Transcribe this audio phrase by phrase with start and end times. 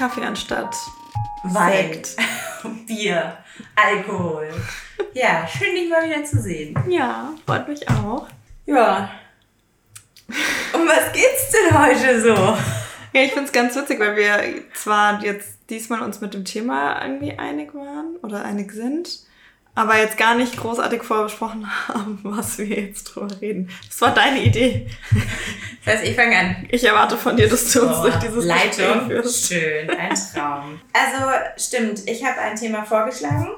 [0.00, 0.74] Kaffee anstatt
[1.42, 2.00] Wein,
[2.86, 3.36] Bier,
[3.76, 4.48] Alkohol.
[5.12, 6.74] Ja, schön dich mal wieder zu sehen.
[6.88, 8.26] Ja, freut mich auch.
[8.64, 9.10] Ja.
[10.72, 12.34] Um was geht's denn heute so?
[13.12, 17.04] Ja, ich finde es ganz witzig, weil wir zwar jetzt diesmal uns mit dem Thema
[17.04, 19.26] irgendwie einig waren oder einig sind,
[19.74, 23.70] aber jetzt gar nicht großartig vorbesprochen haben, was wir jetzt drüber reden.
[23.86, 24.88] Das war deine Idee.
[25.84, 26.66] Das heißt, ich fange an.
[26.70, 29.06] Ich erwarte von dir, dass du uns Oh, durch dieses Leitung.
[29.06, 29.46] Führst.
[29.52, 30.80] Schön, ein Traum.
[30.92, 33.48] Also, stimmt, ich habe ein Thema vorgeschlagen.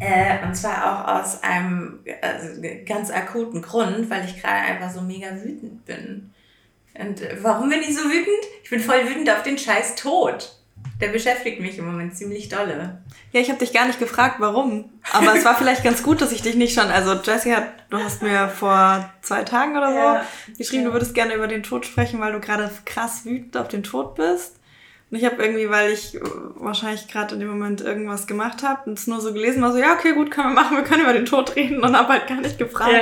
[0.00, 5.00] Äh, und zwar auch aus einem also, ganz akuten Grund, weil ich gerade einfach so
[5.00, 6.32] mega wütend bin.
[6.94, 8.44] Und äh, warum bin ich so wütend?
[8.62, 10.57] Ich bin voll wütend auf den scheiß Tod.
[11.00, 12.98] Der beschäftigt mich im Moment ziemlich dolle.
[13.32, 14.86] Ja, ich habe dich gar nicht gefragt, warum.
[15.12, 16.88] Aber es war vielleicht ganz gut, dass ich dich nicht schon.
[16.88, 20.24] Also Jessie hat, du hast mir vor zwei Tagen oder so Ja.
[20.56, 23.84] geschrieben, du würdest gerne über den Tod sprechen, weil du gerade krass wütend auf den
[23.84, 24.56] Tod bist.
[25.10, 26.20] Und ich habe irgendwie, weil ich äh,
[26.56, 29.78] wahrscheinlich gerade in dem Moment irgendwas gemacht habe und es nur so gelesen war, so
[29.78, 32.26] ja, okay, gut, können wir machen, wir können über den Tod reden und habe halt
[32.26, 32.92] gar nicht gefragt,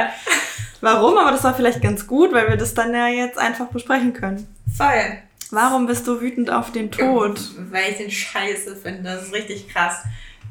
[0.80, 1.16] warum.
[1.18, 4.46] Aber das war vielleicht ganz gut, weil wir das dann ja jetzt einfach besprechen können.
[4.76, 5.18] Voll.
[5.50, 7.40] Warum bist du wütend auf den Tod?
[7.70, 9.02] Weil ich den scheiße finde.
[9.04, 10.02] Das ist richtig krass.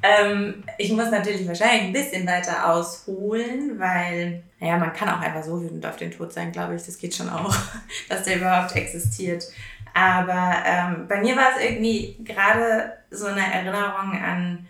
[0.03, 5.43] Ähm, ich muss natürlich wahrscheinlich ein bisschen weiter ausholen, weil, naja, man kann auch einfach
[5.43, 6.83] so wütend auf den Tod sein, glaube ich.
[6.83, 7.55] Das geht schon auch,
[8.09, 9.45] dass der überhaupt existiert.
[9.93, 14.67] Aber ähm, bei mir war es irgendwie gerade so eine Erinnerung an,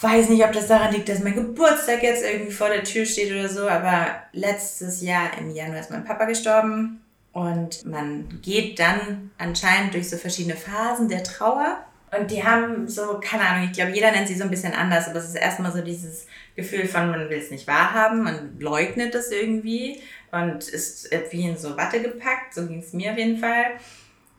[0.00, 3.30] weiß nicht, ob das daran liegt, dass mein Geburtstag jetzt irgendwie vor der Tür steht
[3.30, 7.05] oder so, aber letztes Jahr im Januar ist mein Papa gestorben
[7.36, 11.84] und man geht dann anscheinend durch so verschiedene Phasen der Trauer.
[12.18, 15.06] Und die haben so, keine Ahnung, ich glaube, jeder nennt sie so ein bisschen anders,
[15.06, 19.14] aber es ist erstmal so dieses Gefühl von, man will es nicht wahrhaben, man leugnet
[19.14, 20.00] es irgendwie
[20.32, 23.64] und ist wie in so Watte gepackt, so ging es mir auf jeden Fall.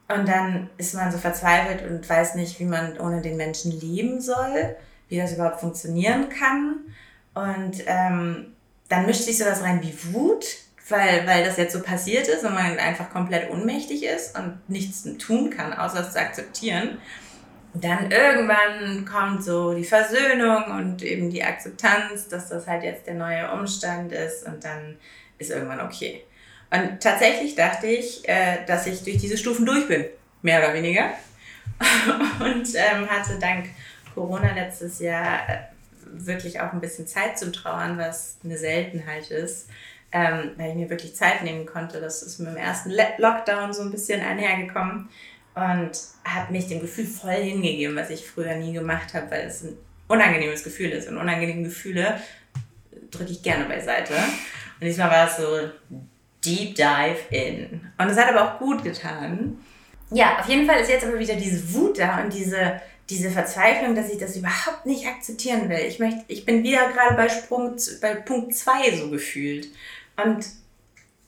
[0.07, 4.21] Und dann ist man so verzweifelt und weiß nicht, wie man ohne den Menschen leben
[4.21, 4.75] soll,
[5.07, 6.77] wie das überhaupt funktionieren kann.
[7.35, 8.55] Und ähm,
[8.89, 12.53] dann mischt sich sowas rein wie Wut, weil, weil das jetzt so passiert ist und
[12.53, 16.97] man einfach komplett ohnmächtig ist und nichts tun kann, außer es zu akzeptieren.
[17.73, 23.15] Dann irgendwann kommt so die Versöhnung und eben die Akzeptanz, dass das halt jetzt der
[23.15, 24.97] neue Umstand ist und dann
[25.37, 26.23] ist irgendwann okay.
[26.69, 30.05] Und tatsächlich dachte ich, äh, dass ich durch diese Stufen durch bin,
[30.41, 31.11] mehr oder weniger.
[32.39, 33.69] Und ähm, hatte dank
[34.13, 35.57] Corona letztes Jahr äh,
[36.11, 39.69] wirklich auch ein bisschen Zeit zum Trauern, was eine Seltenheit ist,
[40.11, 41.99] ähm, weil ich mir wirklich Zeit nehmen konnte.
[41.99, 45.09] Das ist mit dem ersten Lockdown so ein bisschen einhergekommen
[45.55, 45.91] und
[46.23, 49.77] habe mich dem Gefühl voll hingegeben, was ich früher nie gemacht habe, weil es ein
[50.07, 51.09] unangenehmes Gefühl ist.
[51.09, 52.21] Und unangenehme Gefühle
[53.11, 54.13] drücke ich gerne beiseite.
[54.13, 55.69] Und diesmal war es so
[56.45, 57.81] Deep Dive in.
[57.97, 59.57] Und es hat aber auch gut getan.
[60.11, 62.79] Ja, auf jeden Fall ist jetzt aber wieder diese Wut da und diese,
[63.09, 65.79] diese Verzweiflung, dass ich das überhaupt nicht akzeptieren will.
[65.79, 69.67] Ich, möchte, ich bin wieder gerade bei, Sprung, bei Punkt 2 so gefühlt.
[70.23, 70.45] Und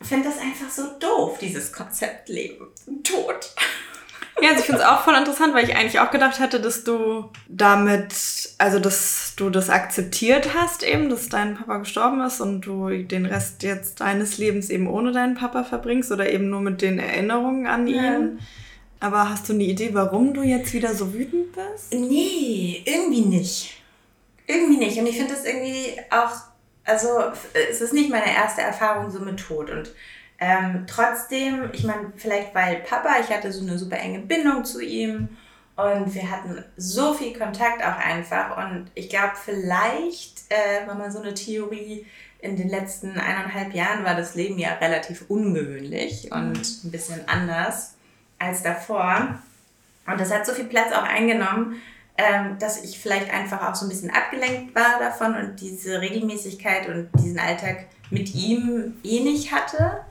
[0.01, 3.53] finde das einfach so doof, dieses Konzept Leben und Tod.
[4.41, 6.85] Ja, also ich finde es auch voll interessant, weil ich eigentlich auch gedacht hätte, dass
[6.85, 8.13] du damit,
[8.57, 13.25] also dass du das akzeptiert hast eben, dass dein Papa gestorben ist und du den
[13.25, 17.67] Rest jetzt deines Lebens eben ohne deinen Papa verbringst oder eben nur mit den Erinnerungen
[17.67, 18.01] an Ja.
[18.15, 18.39] ihn.
[19.01, 21.93] Aber hast du eine Idee, warum du jetzt wieder so wütend bist?
[21.93, 23.81] Nee, irgendwie nicht.
[24.47, 24.97] Irgendwie nicht.
[24.97, 26.31] Und ich finde das irgendwie auch,
[26.89, 27.31] also
[27.69, 29.69] es ist nicht meine erste Erfahrung so mit Tod.
[29.69, 29.91] Und
[30.39, 34.81] ähm, trotzdem, ich meine, vielleicht weil Papa, ich hatte so eine super enge Bindung zu
[34.81, 35.29] ihm
[35.75, 38.57] und wir hatten so viel Kontakt auch einfach.
[38.57, 42.05] Und ich glaube, vielleicht äh, war mal so eine Theorie,
[42.41, 47.95] in den letzten eineinhalb Jahren war das Leben ja relativ ungewöhnlich und ein bisschen anders
[48.39, 49.39] als davor.
[50.07, 51.81] Und das hat so viel Platz auch eingenommen,
[52.19, 56.89] ähm, dass ich vielleicht einfach auch so ein bisschen abgelenkt war davon und diese Regelmäßigkeit
[56.89, 60.01] und diesen Alltag mit ihm eh nicht hatte.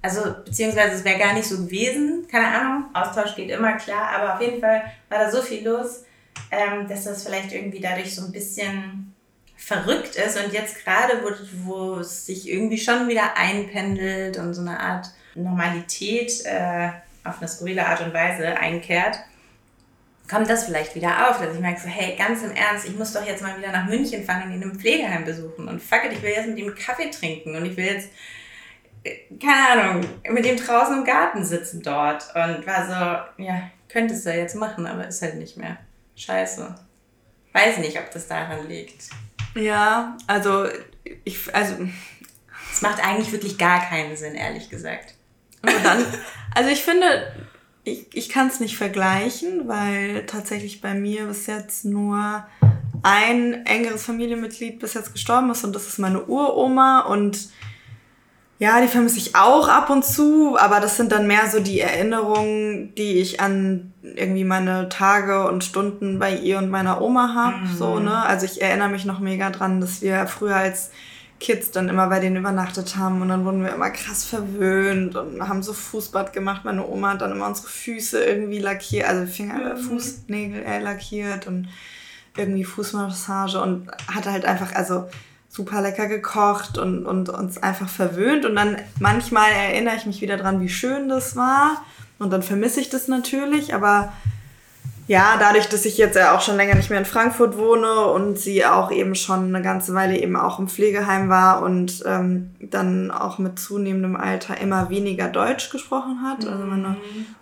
[0.00, 4.34] Also, beziehungsweise es wäre gar nicht so gewesen, keine Ahnung, Austausch geht immer klar, aber
[4.34, 6.04] auf jeden Fall war da so viel los,
[6.50, 9.14] ähm, dass das vielleicht irgendwie dadurch so ein bisschen
[9.56, 11.30] verrückt ist und jetzt gerade, wo,
[11.66, 16.88] wo es sich irgendwie schon wieder einpendelt und so eine Art Normalität äh,
[17.24, 19.18] auf eine skurrile Art und Weise einkehrt,
[20.28, 23.12] kommt das vielleicht wieder auf, dass ich merke so, hey, ganz im Ernst, ich muss
[23.12, 26.12] doch jetzt mal wieder nach München fahren und ihn im Pflegeheim besuchen und fuck it,
[26.12, 28.10] ich will jetzt mit ihm Kaffee trinken und ich will jetzt,
[29.04, 34.26] äh, keine Ahnung, mit ihm draußen im Garten sitzen dort und war so, ja, könntest
[34.26, 35.78] du ja jetzt machen, aber ist halt nicht mehr.
[36.16, 36.74] Scheiße.
[37.52, 39.04] Weiß nicht, ob das daran liegt.
[39.54, 40.66] Ja, also
[41.24, 41.76] ich, also
[42.72, 45.14] Es macht eigentlich wirklich gar keinen Sinn, ehrlich gesagt.
[45.62, 46.04] Und dann,
[46.54, 47.32] also ich finde,
[47.92, 52.44] ich, ich kann es nicht vergleichen, weil tatsächlich bei mir bis jetzt nur
[53.02, 57.50] ein engeres Familienmitglied bis jetzt gestorben ist und das ist meine Uroma und
[58.60, 61.78] ja, die vermisse ich auch ab und zu, aber das sind dann mehr so die
[61.78, 67.58] Erinnerungen, die ich an irgendwie meine Tage und Stunden bei ihr und meiner Oma habe.
[67.58, 67.76] Mhm.
[67.76, 68.24] So, ne?
[68.24, 70.90] Also ich erinnere mich noch mega dran, dass wir früher als
[71.40, 75.48] Kids dann immer bei denen übernachtet haben und dann wurden wir immer krass verwöhnt und
[75.48, 76.64] haben so Fußbad gemacht.
[76.64, 79.78] Meine Oma hat dann immer unsere Füße irgendwie lackiert, also Finger, mhm.
[79.78, 81.68] Fußnägel äh, lackiert und
[82.36, 85.08] irgendwie Fußmassage und hatte halt einfach, also
[85.48, 88.44] super lecker gekocht und, und uns einfach verwöhnt.
[88.44, 91.84] Und dann manchmal erinnere ich mich wieder dran, wie schön das war.
[92.18, 93.74] Und dann vermisse ich das natürlich.
[93.74, 94.12] Aber
[95.08, 98.38] ja, dadurch, dass ich jetzt ja auch schon länger nicht mehr in Frankfurt wohne und
[98.38, 103.10] sie auch eben schon eine ganze Weile eben auch im Pflegeheim war und ähm, dann
[103.10, 106.46] auch mit zunehmendem Alter immer weniger Deutsch gesprochen hat.
[106.46, 106.98] Also meine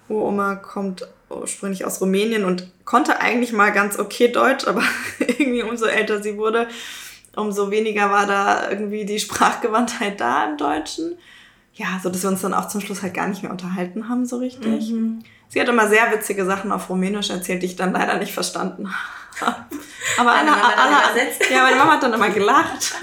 [0.09, 4.83] Uroma kommt ursprünglich aus Rumänien und konnte eigentlich mal ganz okay Deutsch, aber
[5.19, 6.69] irgendwie umso älter sie wurde,
[7.35, 11.19] umso weniger war da irgendwie die Sprachgewandtheit da im Deutschen.
[11.75, 14.25] Ja, so dass wir uns dann auch zum Schluss halt gar nicht mehr unterhalten haben,
[14.25, 14.93] so richtig.
[14.93, 15.25] Mhm.
[15.49, 18.93] Sie hat immer sehr witzige Sachen auf Rumänisch erzählt, die ich dann leider nicht verstanden
[19.41, 19.65] habe.
[20.19, 22.95] Aber alle, alle, ja, meine Mama hat dann immer gelacht.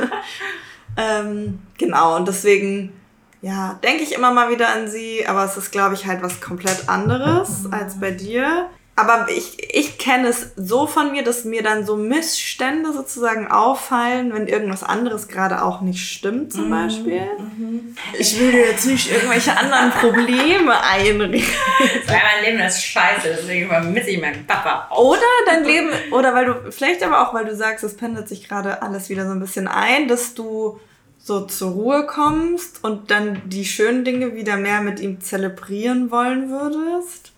[0.98, 2.94] ähm, genau, und deswegen,
[3.42, 6.42] ja, denke ich immer mal wieder an sie, aber es ist, glaube ich, halt was
[6.42, 7.74] komplett anderes mhm.
[7.74, 11.96] als bei dir aber ich, ich kenne es so von mir, dass mir dann so
[11.96, 16.70] Missstände sozusagen auffallen, wenn irgendwas anderes gerade auch nicht stimmt, zum mhm.
[16.70, 17.22] Beispiel.
[17.40, 17.96] Mhm.
[18.20, 21.44] Ich will dir jetzt nicht irgendwelche anderen Probleme einreden.
[22.06, 24.88] Weil mein Leben ist scheiße, deswegen vermisse ich meinen Papa.
[24.96, 28.48] Oder dein Leben, oder weil du, vielleicht aber auch, weil du sagst, es pendelt sich
[28.48, 30.80] gerade alles wieder so ein bisschen ein, dass du
[31.18, 36.50] so zur Ruhe kommst und dann die schönen Dinge wieder mehr mit ihm zelebrieren wollen
[36.50, 37.33] würdest.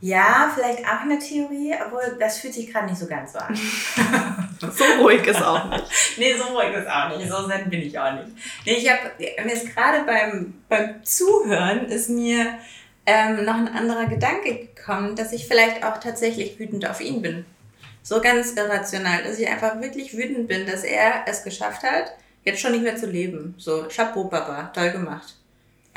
[0.00, 3.54] Ja, vielleicht auch eine Theorie, obwohl das fühlt sich gerade nicht so ganz so an.
[4.60, 5.84] so ruhig ist auch nicht.
[6.18, 7.28] nee, so ruhig ist auch nicht.
[7.28, 8.28] So zen bin ich auch nicht.
[8.64, 12.58] Nee, ich habe mir ist gerade beim, beim Zuhören ist mir
[13.06, 17.44] ähm, noch ein anderer Gedanke gekommen, dass ich vielleicht auch tatsächlich wütend auf ihn bin.
[18.04, 22.12] So ganz irrational, dass ich einfach wirklich wütend bin, dass er es geschafft hat,
[22.44, 23.54] jetzt schon nicht mehr zu leben.
[23.58, 25.34] So, Chapeau, Papa, toll gemacht.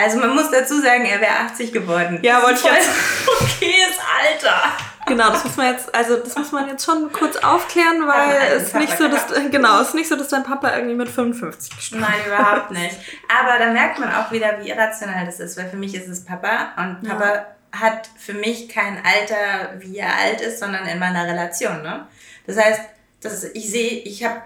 [0.01, 2.19] Also man muss dazu sagen, er wäre 80 geworden.
[2.21, 2.89] Ja, wollte ich jetzt.
[3.27, 4.61] Okayes Alter.
[5.07, 8.63] Genau, das muss man jetzt, also das muss man jetzt schon kurz aufklären, weil es
[8.67, 11.75] ist nicht so, dass genau, es ist nicht so, dass dein Papa irgendwie mit 55
[11.75, 12.95] gestorben Nein, überhaupt nicht.
[13.27, 16.23] Aber da merkt man auch wieder, wie irrational das ist, weil für mich ist es
[16.23, 17.45] Papa und Papa ja.
[17.73, 21.81] hat für mich kein Alter, wie er alt ist, sondern in meiner Relation.
[21.81, 22.07] Ne?
[22.45, 22.81] Das heißt,
[23.21, 24.41] das, ich sehe, ich habe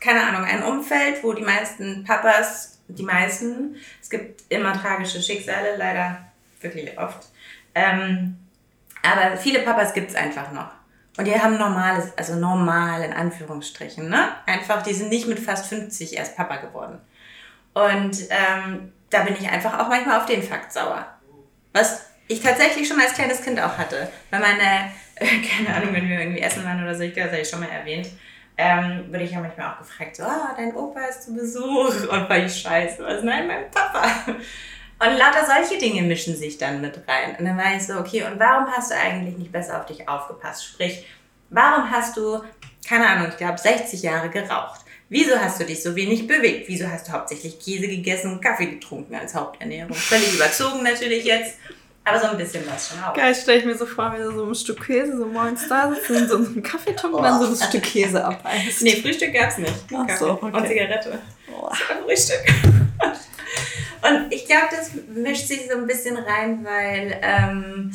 [0.00, 3.76] keine Ahnung, ein Umfeld, wo die meisten Papas die meisten.
[4.14, 6.24] Gibt immer tragische Schicksale, leider
[6.60, 7.26] wirklich oft.
[7.74, 8.36] Ähm,
[9.02, 10.70] aber viele Papas gibt es einfach noch.
[11.16, 14.28] Und die haben normales, also normal in Anführungsstrichen, ne?
[14.46, 17.00] Einfach, die sind nicht mit fast 50 erst Papa geworden.
[17.72, 21.08] Und ähm, da bin ich einfach auch manchmal auf den Fakt sauer.
[21.72, 24.12] Was ich tatsächlich schon als kleines Kind auch hatte.
[24.30, 25.26] Weil meine, äh,
[25.56, 27.60] keine Ahnung, wenn wir irgendwie essen waren oder so, ich glaube, das habe ich schon
[27.60, 28.10] mal erwähnt,
[28.56, 32.08] ähm, wurde ich ja manchmal auch gefragt, so, oh, dein Opa ist zu Besuch.
[32.08, 33.22] Und war ich scheiße, was?
[33.22, 34.06] Nein, mein Papa.
[35.00, 37.36] Und lauter solche Dinge mischen sich dann mit rein.
[37.38, 40.08] Und dann war ich so, okay, und warum hast du eigentlich nicht besser auf dich
[40.08, 40.64] aufgepasst?
[40.64, 41.04] Sprich,
[41.50, 42.42] warum hast du,
[42.88, 44.82] keine Ahnung, ich glaube 60 Jahre geraucht?
[45.08, 46.68] Wieso hast du dich so wenig bewegt?
[46.68, 49.94] Wieso hast du hauptsächlich Käse gegessen und Kaffee getrunken als Haupternährung?
[49.94, 51.58] Völlig überzogen natürlich jetzt.
[52.06, 53.14] Aber so ein bisschen was schon auch.
[53.14, 55.90] Geil, stelle ich mir so vor, wie du so ein Stück Käse so morgens da
[55.90, 58.82] sitzt und so einen Kaffeeton und dann so ein Stück Käse abbeißt.
[58.82, 59.72] Nee, Frühstück gab's nicht.
[59.94, 60.54] Ach so, okay.
[60.54, 61.18] Und Zigarette.
[61.50, 61.62] Oh.
[61.62, 62.44] War Frühstück.
[64.02, 67.90] und ich glaube, das mischt sich so ein bisschen rein, weil, ähm,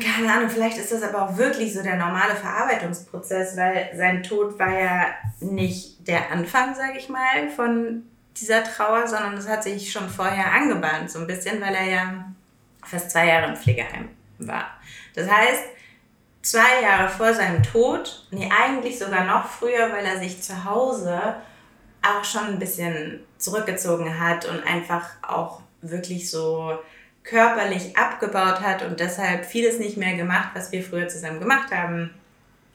[0.00, 4.56] keine Ahnung, vielleicht ist das aber auch wirklich so der normale Verarbeitungsprozess, weil sein Tod
[4.56, 5.06] war ja
[5.40, 8.04] nicht der Anfang, sage ich mal, von
[8.36, 12.24] dieser Trauer, sondern das hat sich schon vorher angebahnt, so ein bisschen, weil er ja
[12.84, 14.66] fast zwei Jahre im Pflegeheim war.
[15.14, 15.62] Das heißt,
[16.42, 21.36] zwei Jahre vor seinem Tod, nee, eigentlich sogar noch früher, weil er sich zu Hause
[22.02, 26.78] auch schon ein bisschen zurückgezogen hat und einfach auch wirklich so
[27.22, 32.10] körperlich abgebaut hat und deshalb vieles nicht mehr gemacht, was wir früher zusammen gemacht haben.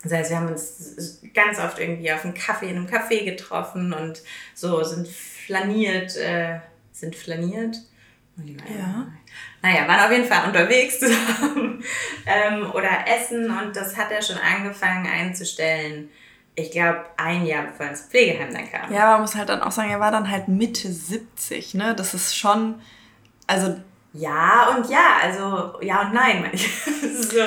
[0.04, 3.94] Das heißt, wir haben uns ganz oft irgendwie auf einen Kaffee in einem Café getroffen
[3.94, 4.22] und
[4.54, 6.60] so sind flaniert, äh,
[6.92, 7.78] sind flaniert.
[8.46, 9.08] Ja.
[9.62, 11.84] Naja, waren auf jeden Fall unterwegs zusammen
[12.26, 16.10] ähm, oder essen und das hat er schon angefangen einzustellen.
[16.56, 18.94] Ich glaube, ein Jahr bevor er ins Pflegeheim dann kam.
[18.94, 21.94] Ja, man muss halt dann auch sagen, er war dann halt Mitte 70, ne?
[21.96, 22.82] Das ist schon,
[23.48, 23.76] also
[24.14, 26.70] Ja und ja, also ja und nein, meine ich.
[27.22, 27.44] so,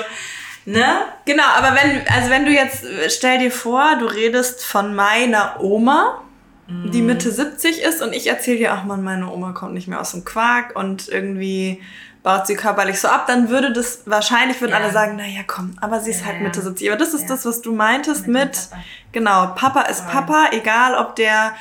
[0.64, 1.02] ne?
[1.24, 6.22] Genau, aber wenn, also wenn du jetzt, stell dir vor, du redest von meiner Oma,
[6.66, 6.90] mm.
[6.90, 10.00] die Mitte 70 ist und ich erzähle dir, ach man, meine Oma kommt nicht mehr
[10.00, 11.80] aus dem Quark und irgendwie
[12.22, 14.78] baut sie körperlich so ab, dann würde das, wahrscheinlich würden ja.
[14.78, 16.88] alle sagen, naja, komm, aber sie ist ja, halt Mitte 70.
[16.88, 17.28] Aber das ist ja.
[17.28, 18.82] das, was du meintest mit, mit Papa.
[19.10, 21.54] genau, Papa ist Papa, egal ob der,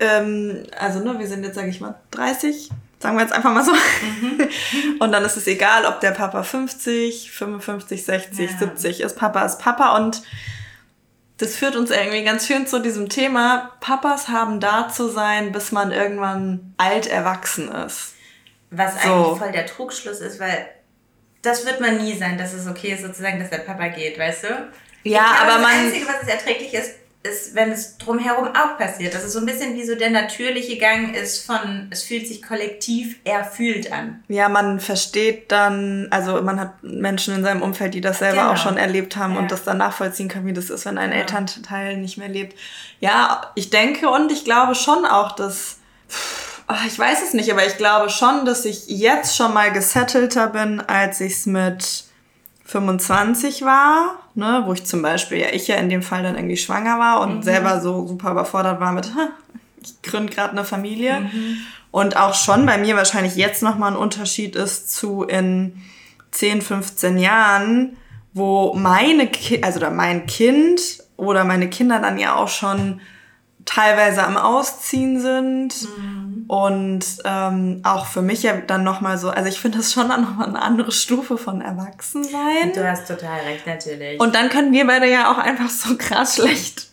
[0.00, 3.64] ähm, also ne, wir sind jetzt, sage ich mal, 30, sagen wir jetzt einfach mal
[3.64, 3.72] so.
[3.72, 4.48] Mhm.
[5.00, 8.58] und dann ist es egal, ob der Papa 50, 55, 60, ja.
[8.58, 9.16] 70 ist.
[9.16, 10.22] Papa ist Papa und
[11.38, 15.70] das führt uns irgendwie ganz schön zu diesem Thema, Papas haben da zu sein, bis
[15.70, 18.14] man irgendwann alt erwachsen ist.
[18.70, 19.12] Was so.
[19.12, 20.66] eigentlich voll der Trugschluss ist, weil
[21.42, 24.44] das wird man nie sein, dass es okay ist, sozusagen, dass der Papa geht, weißt
[24.44, 24.48] du?
[25.04, 25.70] Ja, glaube, aber das man.
[25.70, 26.94] Das Einzige, was es erträglich ist,
[27.30, 29.14] ist, wenn es drumherum auch passiert.
[29.14, 32.42] Dass es so ein bisschen wie so der natürliche Gang ist von, es fühlt sich
[32.42, 34.22] kollektiv erfüllt an.
[34.28, 38.52] Ja, man versteht dann, also man hat Menschen in seinem Umfeld, die das selber genau.
[38.52, 39.40] auch schon erlebt haben ja.
[39.40, 41.18] und das dann nachvollziehen können, wie das ist, wenn ein ja.
[41.18, 42.58] Elternteil nicht mehr lebt.
[43.00, 45.78] Ja, ich denke und ich glaube schon auch, dass,
[46.86, 50.80] ich weiß es nicht, aber ich glaube schon, dass ich jetzt schon mal gesettelter bin,
[50.80, 52.05] als ich es mit
[52.66, 56.56] 25 war, ne, wo ich zum Beispiel, ja, ich ja in dem Fall dann irgendwie
[56.56, 57.42] schwanger war und mhm.
[57.42, 59.10] selber so super überfordert war mit,
[59.82, 61.20] ich gründe gerade eine Familie.
[61.20, 61.58] Mhm.
[61.92, 65.80] Und auch schon bei mir wahrscheinlich jetzt nochmal ein Unterschied ist zu in
[66.32, 67.96] 10, 15 Jahren,
[68.34, 70.80] wo meine Ki also oder mein Kind
[71.16, 73.00] oder meine Kinder dann ja auch schon
[73.64, 75.88] teilweise am Ausziehen sind.
[75.98, 76.25] Mhm.
[76.48, 80.48] Und ähm, auch für mich ja dann nochmal so, also ich finde das schon nochmal
[80.48, 82.72] eine andere Stufe von Erwachsensein.
[82.74, 84.20] Du hast total recht, natürlich.
[84.20, 86.88] Und dann können wir beide ja auch einfach so krass schlecht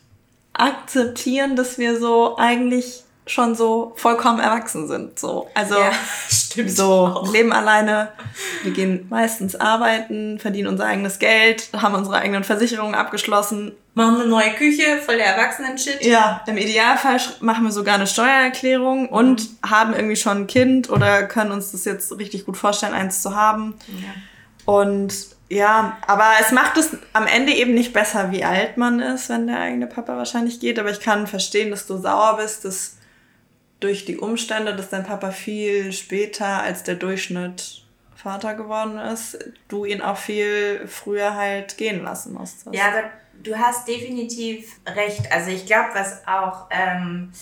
[0.54, 5.18] akzeptieren, dass wir so eigentlich schon so vollkommen erwachsen sind.
[5.18, 5.48] So.
[5.54, 5.92] Also ja,
[6.30, 7.32] stimmt so auch.
[7.32, 8.10] leben alleine,
[8.64, 13.72] wir gehen meistens arbeiten, verdienen unser eigenes Geld, haben unsere eigenen Versicherungen abgeschlossen.
[13.96, 16.04] Machen eine neue Küche, voll der Erwachsenen-Shit.
[16.04, 19.70] Ja, im Idealfall machen wir sogar eine Steuererklärung und mhm.
[19.70, 23.36] haben irgendwie schon ein Kind oder können uns das jetzt richtig gut vorstellen, eins zu
[23.36, 23.76] haben.
[23.88, 24.74] Ja.
[24.74, 25.14] Und
[25.50, 29.46] ja, aber es macht es am Ende eben nicht besser, wie alt man ist, wenn
[29.46, 30.80] der eigene Papa wahrscheinlich geht.
[30.80, 32.98] Aber ich kann verstehen, dass du sauer bist, dass
[33.84, 37.84] durch die Umstände, dass dein Papa viel später als der Durchschnitt
[38.16, 39.38] Vater geworden ist,
[39.68, 42.74] du ihn auch viel früher halt gehen lassen musstest.
[42.74, 43.04] Ja, aber
[43.44, 45.30] du hast definitiv recht.
[45.32, 47.34] Also ich glaube, was auch, ähm,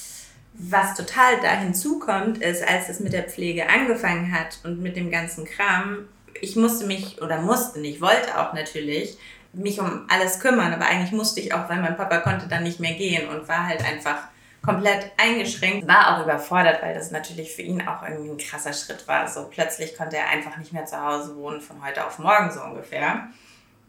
[0.53, 5.11] was total da hinzukommt, ist, als es mit der Pflege angefangen hat und mit dem
[5.11, 6.07] ganzen Kram,
[6.41, 9.17] ich musste mich, oder musste nicht, wollte auch natürlich,
[9.53, 12.79] mich um alles kümmern, aber eigentlich musste ich auch, weil mein Papa konnte dann nicht
[12.79, 14.30] mehr gehen und war halt einfach
[14.61, 19.07] komplett eingeschränkt, war auch überfordert, weil das natürlich für ihn auch irgendwie ein krasser Schritt
[19.07, 19.27] war.
[19.27, 22.61] So plötzlich konnte er einfach nicht mehr zu Hause wohnen, von heute auf morgen so
[22.61, 23.29] ungefähr.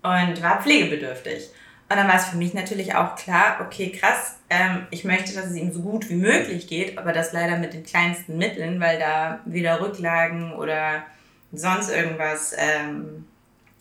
[0.02, 1.50] Und war pflegebedürftig.
[1.88, 5.46] Und dann war es für mich natürlich auch klar, okay, krass, ähm, ich möchte, dass
[5.46, 8.98] es ihm so gut wie möglich geht, aber das leider mit den kleinsten Mitteln, weil
[8.98, 11.04] da weder Rücklagen oder
[11.52, 13.26] sonst irgendwas ähm,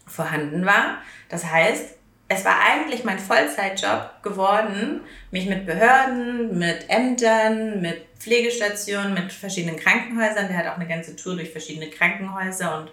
[0.05, 0.97] vorhanden war.
[1.29, 1.95] Das heißt,
[2.33, 9.75] es war eigentlich mein Vollzeitjob geworden, mich mit Behörden, mit Ämtern, mit Pflegestationen, mit verschiedenen
[9.75, 10.47] Krankenhäusern.
[10.47, 12.91] Der hat auch eine ganze Tour durch verschiedene Krankenhäuser und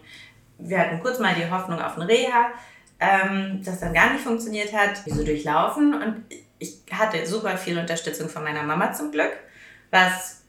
[0.58, 2.50] wir hatten kurz mal die Hoffnung auf ein Reha,
[2.98, 4.96] ähm, das dann gar nicht funktioniert hat.
[5.06, 6.24] So durchlaufen und
[6.58, 9.36] ich hatte super viel Unterstützung von meiner Mama zum Glück,
[9.92, 10.42] was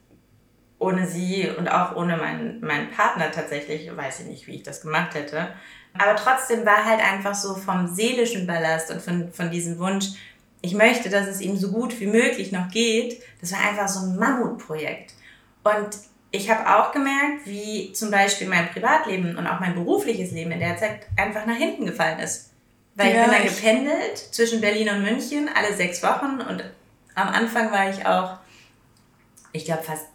[0.79, 4.81] ohne sie und auch ohne meinen, meinen Partner tatsächlich, weiß ich nicht, wie ich das
[4.81, 5.49] gemacht hätte,
[5.97, 10.07] aber trotzdem war halt einfach so vom seelischen Ballast und von, von diesem Wunsch,
[10.61, 14.01] ich möchte, dass es ihm so gut wie möglich noch geht, das war einfach so
[14.01, 15.13] ein Mammutprojekt.
[15.63, 15.89] Und
[16.31, 20.59] ich habe auch gemerkt, wie zum Beispiel mein Privatleben und auch mein berufliches Leben in
[20.59, 22.51] der Zeit einfach nach hinten gefallen ist.
[22.95, 26.63] Weil ja, ich bin dann gependelt zwischen Berlin und München alle sechs Wochen und
[27.15, 28.37] am Anfang war ich auch,
[29.51, 30.05] ich glaube, fast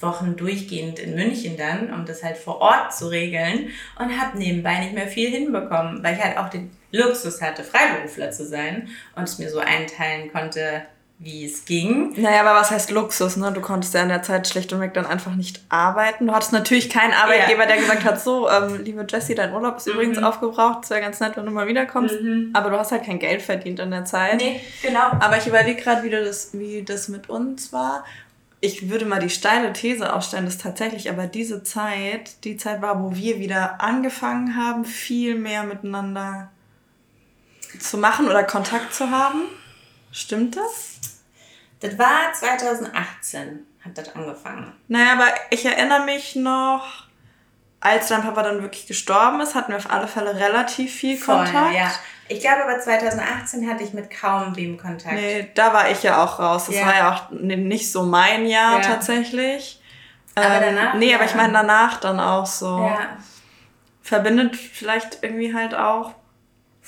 [0.00, 4.78] Wochen durchgehend in München dann, um das halt vor Ort zu regeln und habe nebenbei
[4.80, 9.24] nicht mehr viel hinbekommen, weil ich halt auch den Luxus hatte, Freiberufler zu sein und
[9.24, 10.82] es mir so einteilen konnte,
[11.22, 12.14] wie es ging.
[12.16, 13.52] Naja, aber was heißt Luxus, ne?
[13.52, 16.26] Du konntest ja in der Zeit schlicht und weg dann einfach nicht arbeiten.
[16.26, 17.66] Du hattest natürlich keinen Arbeitgeber, ja.
[17.66, 19.92] der gesagt hat, so, ähm, liebe Jessie, dein Urlaub ist mhm.
[19.92, 22.22] übrigens aufgebraucht, es wäre ganz nett, wenn du mal wiederkommst.
[22.22, 22.50] Mhm.
[22.54, 24.38] Aber du hast halt kein Geld verdient in der Zeit.
[24.38, 25.10] Nee, genau.
[25.20, 28.04] Aber ich überlege gerade, wie, das, wie das mit uns war
[28.60, 33.02] ich würde mal die steile These aufstellen, dass tatsächlich aber diese Zeit die Zeit war,
[33.02, 36.50] wo wir wieder angefangen haben, viel mehr miteinander
[37.78, 39.42] zu machen oder Kontakt zu haben.
[40.12, 40.98] Stimmt das?
[41.80, 44.72] Das war 2018, hat das angefangen.
[44.88, 47.06] Naja, aber ich erinnere mich noch,
[47.80, 51.36] als dein Papa dann wirklich gestorben ist, hatten wir auf alle Fälle relativ viel Voll,
[51.36, 51.74] Kontakt.
[51.74, 51.90] ja.
[52.32, 55.14] Ich glaube aber 2018 hatte ich mit kaum wem Kontakt.
[55.14, 56.66] Nee, da war ich ja auch raus.
[56.66, 56.86] Das Ja.
[56.86, 58.80] war ja auch nicht so mein Jahr Ja.
[58.82, 59.82] tatsächlich.
[60.36, 62.78] Aber Ähm, danach, Nee, aber ich meine danach dann auch so.
[62.78, 63.16] Ja,
[64.02, 66.12] Verbindet vielleicht irgendwie halt auch.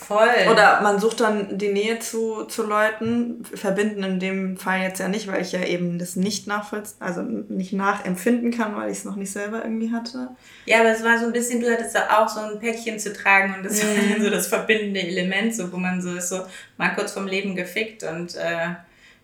[0.03, 0.29] Voll.
[0.51, 3.45] Oder man sucht dann die Nähe zu, zu Leuten.
[3.55, 7.23] Verbinden in dem Fall jetzt ja nicht, weil ich ja eben das nicht nachvollziehen, also
[7.23, 10.29] nicht nachempfinden kann, weil ich es noch nicht selber irgendwie hatte.
[10.67, 13.13] Ja, aber es war so ein bisschen, du hattest da auch so ein Päckchen zu
[13.13, 14.15] tragen und das Mhm.
[14.17, 16.41] war so das verbindende Element, so, wo man so ist, so
[16.77, 18.69] mal kurz vom Leben gefickt und äh,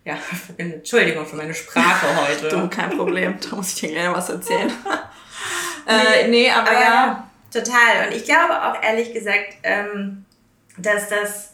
[0.04, 0.16] ja.
[0.56, 2.48] Entschuldigung für meine Sprache heute.
[2.48, 4.70] Du, kein Problem, da muss ich dir gerne was erzählen.
[5.86, 6.80] äh, nee, aber, Aber ja.
[6.80, 8.06] ja, total.
[8.08, 10.24] Und ich glaube auch ehrlich gesagt, ähm,
[10.78, 11.52] dass das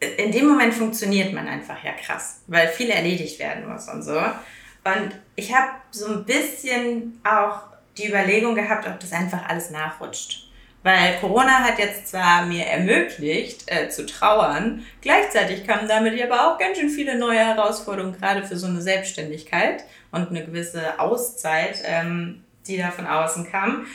[0.00, 4.18] in dem Moment funktioniert man einfach ja krass, weil viel erledigt werden muss und so.
[4.18, 7.60] Und ich habe so ein bisschen auch
[7.98, 10.46] die Überlegung gehabt, ob das einfach alles nachrutscht.
[10.82, 16.58] Weil Corona hat jetzt zwar mir ermöglicht, äh, zu trauern, gleichzeitig kamen damit aber auch
[16.58, 22.44] ganz schön viele neue Herausforderungen, gerade für so eine Selbstständigkeit und eine gewisse Auszeit, ähm,
[22.66, 23.86] die da von außen kam.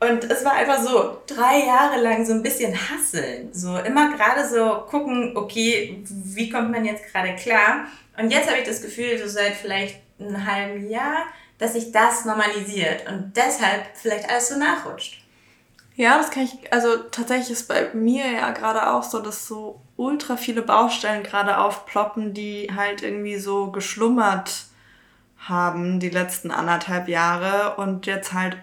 [0.00, 3.52] Und es war einfach so drei Jahre lang so ein bisschen hasseln.
[3.52, 7.86] So immer gerade so gucken, okay, wie kommt man jetzt gerade klar?
[8.18, 11.24] Und jetzt habe ich das Gefühl, so seit vielleicht einem halben Jahr,
[11.58, 15.22] dass sich das normalisiert und deshalb vielleicht alles so nachrutscht.
[15.96, 19.80] Ja, das kann ich, also tatsächlich ist bei mir ja gerade auch so, dass so
[19.96, 24.64] ultra viele Baustellen gerade aufploppen, die halt irgendwie so geschlummert
[25.38, 28.56] haben die letzten anderthalb Jahre und jetzt halt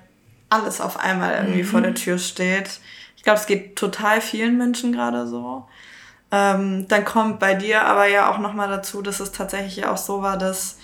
[0.51, 2.79] alles auf einmal irgendwie vor der Tür steht.
[3.15, 5.67] Ich glaube, es geht total vielen Menschen gerade so.
[6.31, 10.21] Ähm, dann kommt bei dir aber ja auch nochmal dazu, dass es tatsächlich auch so
[10.21, 10.77] war, dass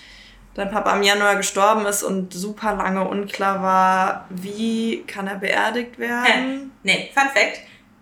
[0.54, 5.98] dein Papa im Januar gestorben ist und super lange unklar war, wie kann er beerdigt
[5.98, 6.72] werden.
[6.82, 7.60] Nee, Fun Fact: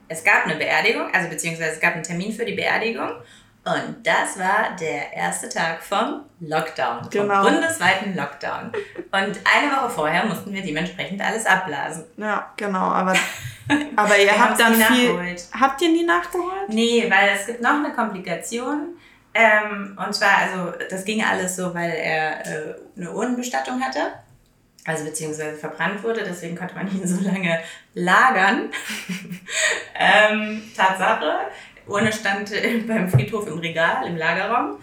[0.09, 3.11] Es gab eine Beerdigung, also beziehungsweise es gab einen Termin für die Beerdigung.
[3.67, 7.43] Und das war der erste Tag vom Lockdown, Genau.
[7.43, 8.71] vom bundesweiten Lockdown.
[8.71, 12.05] Und eine Woche vorher mussten wir dementsprechend alles abblasen.
[12.17, 13.15] Ja, genau, aber,
[13.97, 15.09] aber ihr habt dann nie viel.
[15.15, 15.45] nachgeholt.
[15.61, 16.69] Habt ihr nie nachgeholt?
[16.69, 18.97] Nee, weil es gibt noch eine Komplikation.
[19.35, 24.13] Ähm, und zwar, also das ging alles so, weil er äh, eine Urnenbestattung hatte.
[24.85, 27.59] Also beziehungsweise verbrannt wurde, deswegen konnte man ihn so lange
[27.95, 28.71] lagern.
[29.99, 31.39] ähm, Tatsache,
[31.87, 34.79] Urne stand äh, beim Friedhof im Regal, im Lagerraum.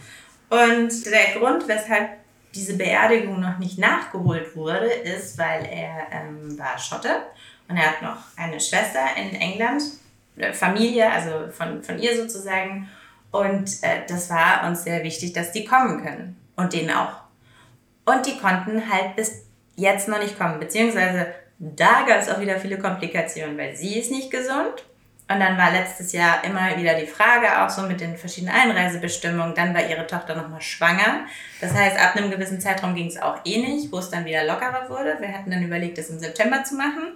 [0.50, 2.10] Und der Grund, weshalb
[2.54, 7.24] diese Beerdigung noch nicht nachgeholt wurde, ist, weil er ähm, war Schotte
[7.68, 9.82] und er hat noch eine Schwester in England,
[10.54, 12.90] Familie, also von, von ihr sozusagen.
[13.32, 16.38] Und äh, das war uns sehr wichtig, dass die kommen können.
[16.56, 17.14] Und denen auch.
[18.06, 20.60] Und die konnten halt bis jetzt noch nicht kommen.
[20.60, 24.86] Beziehungsweise da gab es auch wieder viele Komplikationen, weil sie ist nicht gesund.
[25.34, 29.56] Und dann war letztes Jahr immer wieder die Frage, auch so mit den verschiedenen Einreisebestimmungen.
[29.56, 31.26] Dann war ihre Tochter nochmal schwanger.
[31.60, 34.44] Das heißt, ab einem gewissen Zeitraum ging es auch eh nicht, wo es dann wieder
[34.46, 35.18] lockerer wurde.
[35.20, 37.14] Wir hatten dann überlegt, das im September zu machen.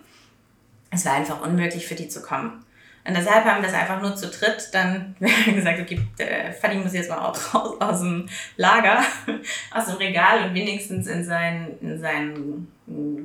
[0.90, 2.64] Es war einfach unmöglich für die zu kommen.
[3.06, 6.94] Und deshalb haben wir das einfach nur zu dritt dann gesagt, okay, der Fadi muss
[6.94, 8.28] jetzt mal auch raus aus dem
[8.58, 9.02] Lager,
[9.72, 12.68] aus dem Regal und wenigstens in sein, in sein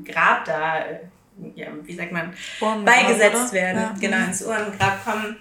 [0.04, 0.98] Grab da, äh,
[1.54, 2.32] ja, wie sagt man,
[2.84, 3.52] beigesetzt oder?
[3.52, 3.94] werden, Ja.
[4.00, 5.36] genau, ins Urnengrab kommen.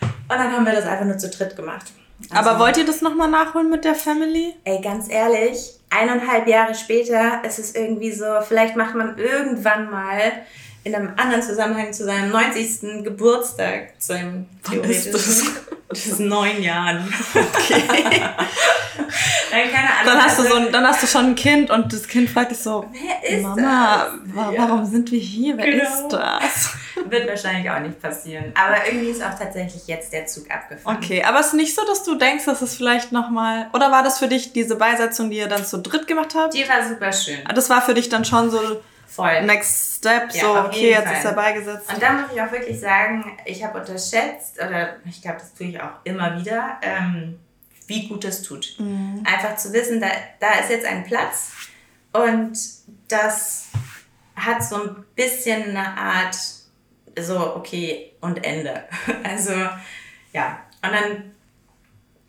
[0.00, 1.92] Und dann haben wir das einfach nur zu dritt gemacht.
[2.30, 4.54] Aber wollt ihr das nochmal nachholen mit der Family?
[4.64, 10.20] Ey, ganz ehrlich, eineinhalb Jahre später ist es irgendwie so, vielleicht macht man irgendwann mal
[10.84, 13.04] in einem anderen Zusammenhang zu seinem 90.
[13.04, 15.48] Geburtstag, zu seinem theoretischen.
[15.92, 17.06] Das ist neun Jahren.
[17.34, 17.82] Okay.
[19.50, 20.06] Nein, keine Ahnung.
[20.06, 22.30] dann, hast du also, so ein, dann hast du schon ein Kind und das Kind
[22.30, 24.34] fragt dich so, Wer ist Mama, das?
[24.34, 24.62] wa Ja.
[24.62, 25.58] warum sind wir hier?
[25.58, 25.82] Wer Genau.
[25.84, 26.70] ist das?
[27.10, 28.52] Wird wahrscheinlich auch nicht passieren.
[28.54, 30.96] Aber irgendwie ist auch tatsächlich jetzt der Zug abgefahren.
[30.96, 33.68] Okay, aber es ist nicht so, dass du denkst, dass es vielleicht nochmal...
[33.74, 36.54] Oder war das für dich diese Beisetzung, die ihr dann zu dritt gemacht habt?
[36.54, 37.38] Die war super schön.
[37.54, 38.80] Das war für dich dann schon so
[39.14, 39.42] Voll.
[39.42, 41.16] Next Step, Ja, so, okay, jetzt Fall.
[41.18, 41.92] ist er beigesetzt.
[41.92, 45.66] Und da muss ich auch wirklich sagen, ich habe unterschätzt, oder ich glaube, das tue
[45.66, 47.38] ich auch immer wieder, ähm,
[47.86, 48.74] wie gut es tut.
[48.78, 49.22] Mhm.
[49.26, 50.06] Einfach zu wissen, da,
[50.40, 51.52] da ist jetzt ein Platz
[52.12, 52.58] und
[53.08, 53.66] das
[54.34, 56.36] hat so ein bisschen eine Art,
[57.18, 58.84] so, okay, und Ende.
[59.24, 59.52] Also,
[60.32, 60.58] ja.
[60.82, 61.31] Und dann,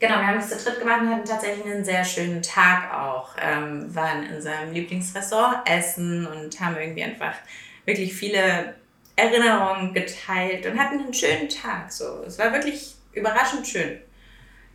[0.03, 3.29] genau, wir haben das zu dritt gemacht und hatten tatsächlich einen sehr schönen Tag auch.
[3.41, 7.33] Ähm, waren in seinem Lieblingsressort essen und haben irgendwie einfach
[7.85, 8.75] wirklich viele
[9.15, 11.91] Erinnerungen geteilt und hatten einen schönen Tag.
[11.91, 12.23] So.
[12.27, 13.99] Es war wirklich überraschend schön.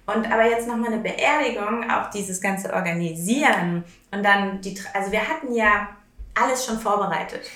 [0.07, 5.29] Und aber jetzt nochmal eine Beerdigung, auch dieses ganze Organisieren und dann die, also wir
[5.29, 5.91] hatten ja
[6.35, 7.51] alles schon vorbereitet.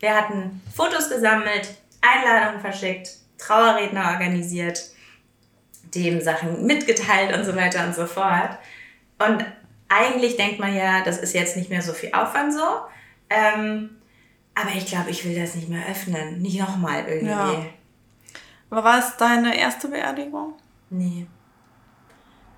[0.00, 4.80] Wir hatten Fotos gesammelt, Einladungen verschickt, Trauerredner organisiert,
[5.94, 8.58] dem Sachen mitgeteilt und so weiter und so fort.
[9.18, 9.44] Und
[9.88, 12.66] eigentlich denkt man ja, das ist jetzt nicht mehr so viel Aufwand so.
[13.30, 13.90] Ähm,
[14.54, 16.40] aber ich glaube, ich will das nicht mehr öffnen.
[16.40, 17.30] Nicht nochmal irgendwie.
[17.30, 17.66] Ja.
[18.70, 20.54] Aber war es deine erste Beerdigung?
[20.90, 21.26] Nee.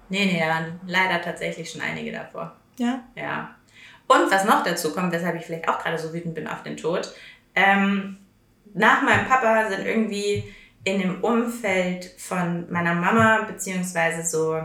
[0.08, 2.56] Nee, nee, da waren leider tatsächlich schon einige davor.
[2.78, 3.00] Ja?
[3.14, 3.54] Ja.
[4.08, 6.76] Und was noch dazu kommt, weshalb ich vielleicht auch gerade so wütend bin auf den
[6.76, 7.14] Tod,
[7.54, 8.18] ähm,
[8.74, 10.52] nach meinem Papa sind irgendwie
[10.84, 14.60] in dem Umfeld von meiner Mama, beziehungsweise so,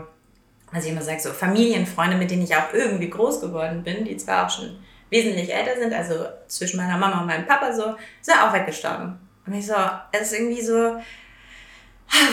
[0.72, 4.16] was ich immer sage, so Familienfreunde, mit denen ich auch irgendwie groß geworden bin, die
[4.16, 4.78] zwar auch schon
[5.10, 9.18] wesentlich älter sind, also zwischen meiner Mama und meinem Papa so, sind auch weggestorben.
[9.46, 9.74] Und ich so,
[10.12, 10.96] es ist irgendwie so,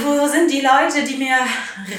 [0.04, 1.36] wo sind die Leute, die mir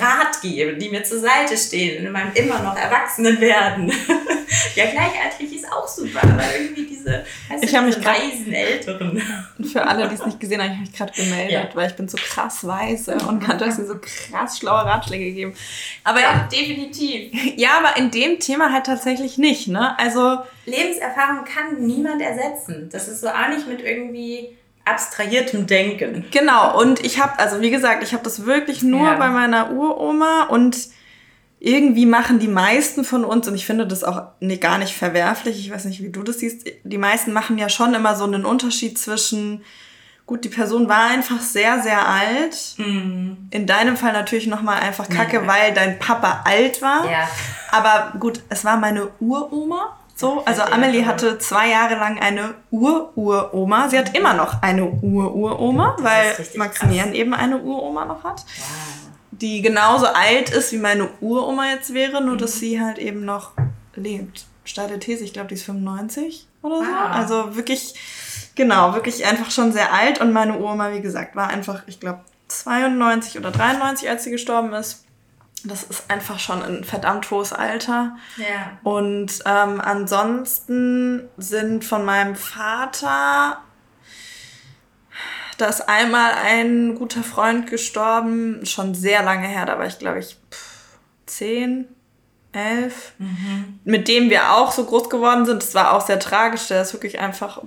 [0.01, 3.89] Rat geben, die mir zur Seite stehen in meinem immer noch Erwachsenenwerden?
[4.75, 7.25] ja, gleichaltrig ist auch super, aber irgendwie diese,
[7.61, 9.23] ich du, mich weisen Älteren.
[9.73, 11.69] Für alle, die es nicht gesehen haben, ich habe mich gerade gemeldet, ja.
[11.75, 15.55] weil ich bin so krass weise und kann euch so krass schlaue Ratschläge geben.
[16.05, 17.33] Aber ja, definitiv.
[17.57, 19.99] Ja, aber in dem Thema halt tatsächlich nicht, ne?
[19.99, 22.89] Also Lebenserfahrung kann niemand ersetzen.
[22.91, 26.27] Das ist so auch nicht mit irgendwie abstrahiertem Denken.
[26.31, 29.15] Genau, und ich habe, also wie gesagt, ich habe das wirklich nur ja.
[29.15, 30.77] bei meiner Uroma und
[31.59, 35.59] irgendwie machen die meisten von uns, und ich finde das auch nee, gar nicht verwerflich,
[35.59, 38.45] ich weiß nicht, wie du das siehst, die meisten machen ja schon immer so einen
[38.45, 39.65] Unterschied zwischen,
[40.27, 42.75] gut, die Person war einfach sehr, sehr alt.
[42.77, 43.49] Mhm.
[43.51, 45.47] In deinem Fall natürlich nochmal einfach kacke, ja.
[45.47, 47.11] weil dein Papa alt war.
[47.11, 47.29] Ja.
[47.71, 49.99] Aber gut, es war meine Uroma.
[50.17, 53.89] So, also Amelie hatte zwei Jahre lang eine Ur-Uroma.
[53.89, 57.19] Sie hat immer noch eine Ur-Uroma, weil Maximilian krass.
[57.19, 58.45] eben eine Uroma noch hat.
[58.47, 59.11] Wow.
[59.33, 62.39] Die genauso alt ist, wie meine Uroma jetzt wäre, nur mhm.
[62.39, 63.53] dass sie halt eben noch
[63.97, 64.47] lebt.
[64.65, 66.85] Steile These, ich glaube, die ist 95 oder so.
[66.85, 67.11] Wow.
[67.11, 67.95] Also wirklich,
[68.55, 70.21] genau, wirklich einfach schon sehr alt.
[70.21, 74.73] Und meine Uroma, wie gesagt, war einfach, ich glaube, 92 oder 93, als sie gestorben
[74.75, 75.04] ist
[75.65, 78.17] das ist einfach schon ein verdammt hohes Alter.
[78.37, 78.79] Ja.
[78.83, 83.59] Und ähm, ansonsten sind von meinem Vater,
[85.57, 90.19] da ist einmal ein guter Freund gestorben, schon sehr lange her, da war ich glaube
[90.19, 90.37] ich
[91.27, 91.87] zehn,
[92.53, 93.81] elf, mhm.
[93.85, 95.63] mit dem wir auch so groß geworden sind.
[95.63, 97.63] Das war auch sehr tragisch, der ist wirklich einfach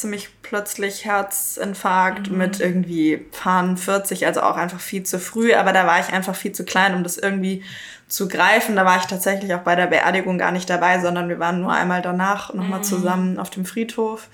[0.00, 2.38] ziemlich plötzlich Herzinfarkt mhm.
[2.38, 6.34] mit irgendwie Fahren 40, also auch einfach viel zu früh, aber da war ich einfach
[6.34, 7.62] viel zu klein, um das irgendwie
[8.08, 8.76] zu greifen.
[8.76, 11.72] Da war ich tatsächlich auch bei der Beerdigung gar nicht dabei, sondern wir waren nur
[11.72, 12.84] einmal danach nochmal mhm.
[12.84, 14.28] zusammen auf dem Friedhof.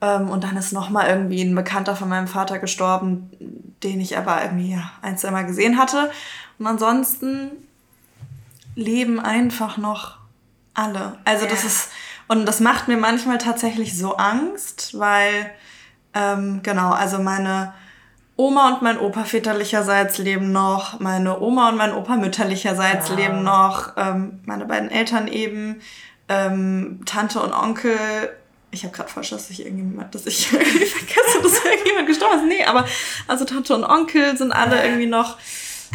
[0.00, 3.30] Ähm, und dann ist nochmal irgendwie ein Bekannter von meinem Vater gestorben,
[3.82, 6.10] den ich aber irgendwie ja, ein, zwei Mal gesehen hatte.
[6.58, 7.50] Und ansonsten
[8.74, 10.18] leben einfach noch
[10.74, 11.18] alle.
[11.24, 11.50] Also ja.
[11.50, 11.88] das ist
[12.28, 15.50] und das macht mir manchmal tatsächlich so Angst, weil,
[16.14, 17.72] ähm, genau, also meine
[18.36, 23.16] Oma und mein Opa väterlicherseits leben noch, meine Oma und mein Opa mütterlicherseits wow.
[23.16, 25.80] leben noch, ähm, meine beiden Eltern eben,
[26.28, 27.98] ähm, Tante und Onkel.
[28.70, 32.46] Ich habe gerade falsch, dass ich irgendjemand, dass ich irgendwie vergesse, dass irgendjemand gestorben ist.
[32.46, 32.84] Nee, aber
[33.26, 35.36] also Tante und Onkel sind alle irgendwie noch.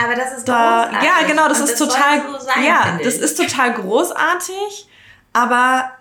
[0.04, 0.88] Aber das ist da.
[0.88, 1.08] Großartig.
[1.08, 2.24] Ja, genau, das und ist das total.
[2.24, 4.90] So sein, ja, das ist total großartig.
[5.32, 5.93] Aber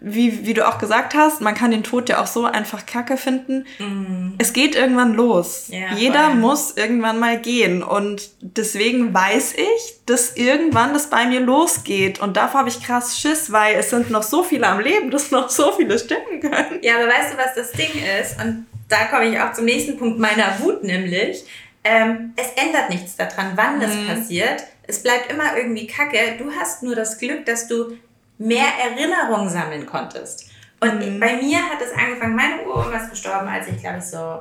[0.00, 3.16] wie, wie du auch gesagt hast, man kann den Tod ja auch so einfach kacke
[3.16, 3.66] finden.
[3.78, 4.34] Mm.
[4.38, 5.66] Es geht irgendwann los.
[5.68, 6.34] Ja, Jeder voll.
[6.36, 7.82] muss irgendwann mal gehen.
[7.82, 12.20] Und deswegen weiß ich, dass irgendwann das bei mir losgeht.
[12.20, 15.30] Und davor habe ich krass Schiss, weil es sind noch so viele am Leben, dass
[15.30, 16.80] noch so viele stimmen können.
[16.82, 18.40] Ja, aber weißt du, was das Ding ist?
[18.40, 21.44] Und da komme ich auch zum nächsten Punkt meiner Wut, nämlich,
[21.84, 24.06] ähm, es ändert nichts daran, wann das mm.
[24.06, 24.64] passiert.
[24.88, 26.18] Es bleibt immer irgendwie kacke.
[26.38, 27.96] Du hast nur das Glück, dass du
[28.38, 30.50] mehr Erinnerungen sammeln konntest.
[30.80, 31.20] Und mhm.
[31.20, 34.40] bei mir hat es angefangen, meine Uroma ist gestorben, als ich glaube ich so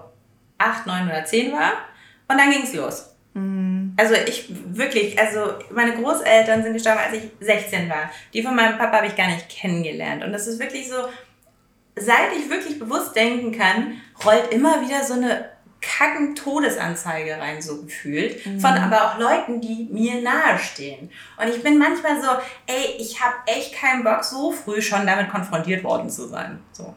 [0.57, 1.73] acht, neun oder zehn war.
[2.27, 3.15] Und dann ging es los.
[3.33, 3.93] Mhm.
[3.97, 8.09] Also ich wirklich, also meine Großeltern sind gestorben, als ich 16 war.
[8.33, 10.23] Die von meinem Papa habe ich gar nicht kennengelernt.
[10.23, 10.95] Und das ist wirklich so,
[11.95, 15.49] seit ich wirklich bewusst denken kann, rollt immer wieder so eine
[15.81, 18.45] kacken Todesanzeige rein, so gefühlt.
[18.45, 18.59] Mhm.
[18.59, 21.11] Von aber auch Leuten, die mir nahestehen.
[21.37, 22.29] Und ich bin manchmal so,
[22.65, 26.59] ey, ich habe echt keinen Bock, so früh schon damit konfrontiert worden zu sein.
[26.71, 26.93] So.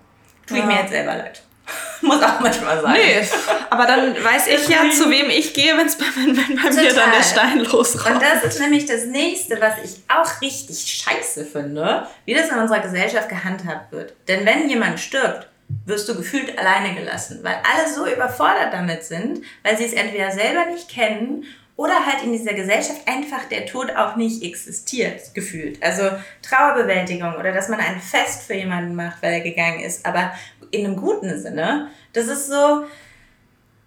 [0.46, 1.42] Tue ich mir jetzt selber leid.
[2.00, 2.92] Muss auch manchmal sein.
[2.94, 3.28] Nee,
[3.70, 7.10] aber dann weiß ich ja, zu wem ich gehe, wenn's bei, wenn bei mir dann
[7.12, 8.14] der Stein losrollt.
[8.14, 12.58] Und das ist nämlich das Nächste, was ich auch richtig scheiße finde, wie das in
[12.58, 14.14] unserer Gesellschaft gehandhabt wird.
[14.28, 15.47] Denn wenn jemand stirbt,
[15.84, 20.30] wirst du gefühlt alleine gelassen, weil alle so überfordert damit sind, weil sie es entweder
[20.30, 21.44] selber nicht kennen
[21.76, 25.82] oder halt in dieser Gesellschaft einfach der Tod auch nicht existiert, gefühlt.
[25.82, 26.10] Also
[26.42, 30.32] Trauerbewältigung oder dass man ein Fest für jemanden macht, weil er gegangen ist, aber
[30.70, 31.88] in einem guten Sinne.
[32.12, 32.84] Das ist so,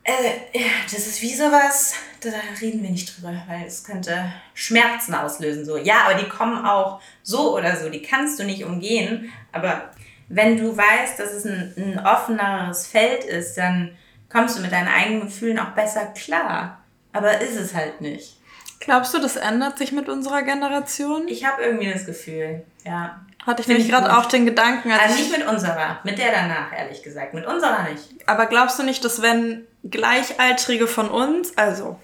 [0.03, 0.59] äh,
[0.91, 2.29] das ist wie sowas, da
[2.61, 5.65] reden wir nicht drüber, weil es könnte Schmerzen auslösen.
[5.65, 9.31] So, ja, aber die kommen auch so oder so, die kannst du nicht umgehen.
[9.51, 9.91] Aber
[10.33, 13.97] wenn du weißt, dass es ein, ein offeneres Feld ist, dann
[14.29, 16.81] kommst du mit deinen eigenen Gefühlen auch besser klar.
[17.13, 18.37] Aber ist es halt nicht.
[18.79, 21.27] Glaubst du, das ändert sich mit unserer Generation?
[21.27, 23.19] Ich habe irgendwie das Gefühl, ja.
[23.45, 24.91] Hatte ich nämlich gerade auch den Gedanken.
[24.91, 27.33] Also nicht mit unserer, mit der danach, ehrlich gesagt.
[27.33, 28.27] Mit unserer nicht.
[28.27, 31.99] Aber glaubst du nicht, dass wenn Gleichaltrige von uns, also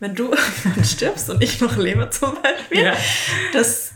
[0.00, 0.34] wenn du
[0.82, 2.96] stirbst und ich noch lebe zum Beispiel, ja.
[3.52, 3.92] dass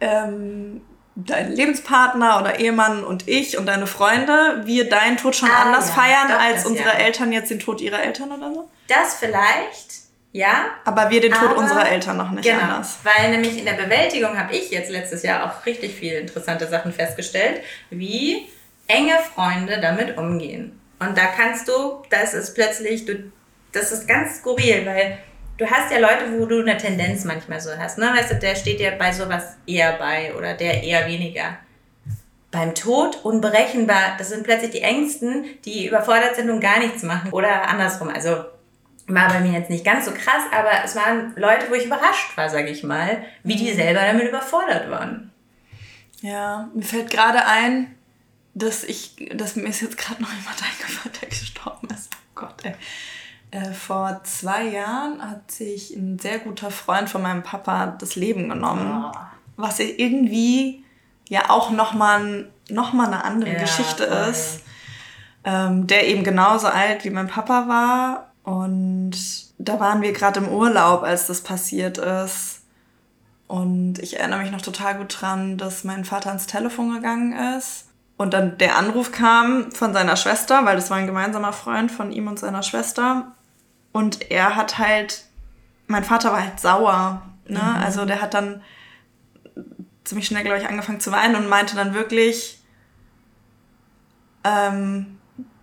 [0.00, 0.80] ähm,
[1.16, 5.88] dein Lebenspartner oder Ehemann und ich und deine Freunde, wir deinen Tod schon ah, anders
[5.88, 6.94] ja, feiern doch, als unsere ja.
[6.94, 8.68] Eltern jetzt den Tod ihrer Eltern oder so?
[8.88, 10.00] Das vielleicht,
[10.32, 10.66] ja.
[10.84, 12.98] Aber wir den Tod unserer Eltern noch nicht genau, anders.
[13.02, 16.92] Weil nämlich in der Bewältigung habe ich jetzt letztes Jahr auch richtig viele interessante Sachen
[16.92, 18.48] festgestellt, wie
[18.86, 20.80] enge Freunde damit umgehen.
[20.98, 23.32] Und da kannst du, das ist plötzlich, du,
[23.72, 25.18] das ist ganz skurril, weil
[25.60, 27.98] du hast ja Leute, wo du eine Tendenz manchmal so hast.
[27.98, 28.06] Ne?
[28.06, 31.58] Weißt du, der steht dir bei sowas eher bei oder der eher weniger.
[32.50, 37.30] Beim Tod unberechenbar, das sind plötzlich die Ängsten, die überfordert sind und gar nichts machen.
[37.30, 38.08] Oder andersrum.
[38.08, 38.44] Also
[39.06, 42.36] war bei mir jetzt nicht ganz so krass, aber es waren Leute, wo ich überrascht
[42.36, 45.30] war, sage ich mal, wie die selber damit überfordert waren.
[46.22, 47.94] Ja, mir fällt gerade ein,
[48.54, 52.10] dass ich, dass mir ist jetzt gerade noch jemand eingefallen, der gestorben ist.
[52.14, 52.74] Oh Gott, ey.
[53.50, 58.48] Äh, vor zwei Jahren hat sich ein sehr guter Freund von meinem Papa das Leben
[58.48, 59.04] genommen.
[59.06, 59.16] Oh.
[59.56, 60.84] Was irgendwie
[61.28, 64.30] ja auch nochmal noch mal eine andere ja, Geschichte voll.
[64.30, 64.60] ist.
[65.42, 68.32] Ähm, der eben genauso alt wie mein Papa war.
[68.44, 69.16] Und
[69.58, 72.62] da waren wir gerade im Urlaub, als das passiert ist.
[73.46, 77.86] Und ich erinnere mich noch total gut dran, dass mein Vater ans Telefon gegangen ist.
[78.16, 82.12] Und dann der Anruf kam von seiner Schwester, weil das war ein gemeinsamer Freund von
[82.12, 83.32] ihm und seiner Schwester.
[83.92, 85.24] Und er hat halt,
[85.86, 87.22] mein Vater war halt sauer.
[87.46, 87.58] Ne?
[87.58, 87.82] Mhm.
[87.82, 88.62] Also der hat dann
[90.04, 92.58] ziemlich schnell, glaube ich, angefangen zu weinen und meinte dann wirklich,
[94.44, 95.18] ähm,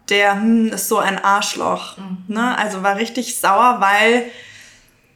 [0.10, 1.98] der hm, ist so ein Arschloch.
[1.98, 2.24] Mhm.
[2.28, 2.58] Ne?
[2.58, 4.30] Also war richtig sauer, weil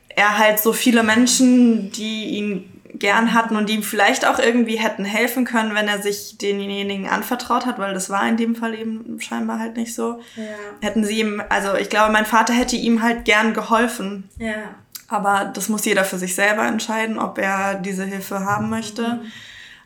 [0.09, 4.77] er halt so viele Menschen, die ihn gern hatten und die ihm vielleicht auch irgendwie
[4.77, 8.73] hätten helfen können, wenn er sich denjenigen anvertraut hat, weil das war in dem Fall
[8.73, 10.21] eben scheinbar halt nicht so.
[10.37, 10.43] Ja.
[10.79, 14.29] Hätten sie ihm, also ich glaube, mein Vater hätte ihm halt gern geholfen.
[14.37, 14.75] Ja.
[15.09, 19.01] Aber das muss jeder für sich selber entscheiden, ob er diese Hilfe haben möchte.
[19.01, 19.31] Mhm.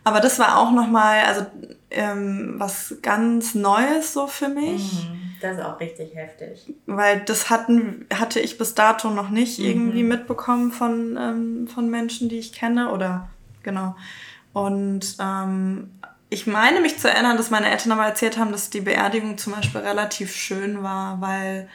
[0.04, 1.48] Aber das war auch nochmal, also
[1.90, 5.10] ähm, was ganz Neues so für mich.
[5.10, 5.25] Mhm.
[5.46, 6.74] Das ist auch richtig heftig.
[6.88, 9.66] Weil das hatten, hatte ich bis dato noch nicht mhm.
[9.66, 13.30] irgendwie mitbekommen von, ähm, von Menschen, die ich kenne oder
[13.62, 13.96] genau.
[14.54, 15.92] Und ähm,
[16.30, 19.54] ich meine mich zu erinnern, dass meine Eltern aber erzählt haben, dass die Beerdigung zum
[19.54, 21.70] Beispiel relativ schön war, weil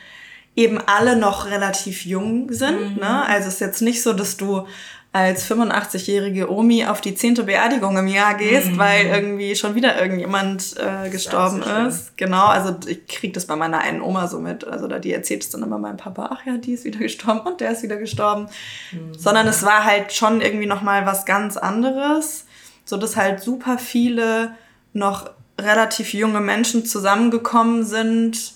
[0.57, 2.97] eben alle noch relativ jung sind.
[2.97, 3.01] Mhm.
[3.01, 3.25] Ne?
[3.27, 4.67] Also es ist jetzt nicht so, dass du
[5.13, 8.79] als 85-jährige Omi auf die zehnte Beerdigung im Jahr gehst, mhm.
[8.79, 12.17] weil irgendwie schon wieder irgendjemand äh, gestorben ist.
[12.17, 14.65] Genau, also ich krieg das bei meiner einen Oma so mit.
[14.65, 17.41] Also da die erzählt es dann immer meinem Papa, ach ja, die ist wieder gestorben
[17.41, 18.47] und der ist wieder gestorben.
[18.93, 19.19] Mhm.
[19.19, 22.47] Sondern es war halt schon irgendwie nochmal was ganz anderes,
[22.85, 24.55] so dass halt super viele
[24.93, 28.55] noch relativ junge Menschen zusammengekommen sind,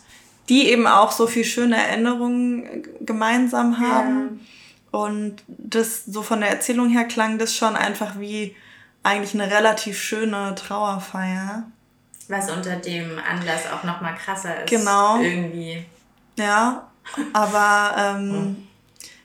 [0.49, 4.41] die eben auch so viel schöne Erinnerungen gemeinsam haben.
[4.41, 4.47] Ja
[4.95, 8.55] und das, so von der Erzählung her klang das schon einfach wie
[9.03, 11.65] eigentlich eine relativ schöne Trauerfeier.
[12.29, 14.71] Was unter dem Anlass auch nochmal krasser ist.
[14.71, 15.21] Genau.
[15.21, 15.85] Irgendwie.
[16.39, 16.89] Ja,
[17.33, 18.69] aber ähm, hm.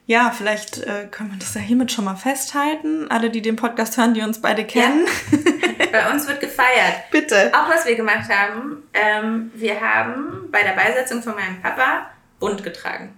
[0.08, 3.10] ja, vielleicht äh, können wir das ja hiermit schon mal festhalten.
[3.12, 5.06] Alle, die den Podcast hören, die uns beide kennen.
[5.32, 5.86] Ja.
[5.92, 7.12] Bei uns wird gefeiert.
[7.12, 7.52] Bitte.
[7.54, 12.64] Auch was wir gemacht haben, ähm, wir haben bei der Beisetzung von meinem Papa bunt
[12.64, 13.14] getragen.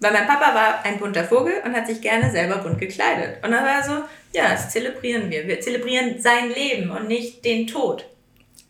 [0.00, 3.44] Weil mein Papa war ein bunter Vogel und hat sich gerne selber bunt gekleidet.
[3.44, 3.92] Und dann war er so,
[4.32, 5.46] ja, das zelebrieren wir.
[5.46, 8.06] Wir zelebrieren sein Leben und nicht den Tod.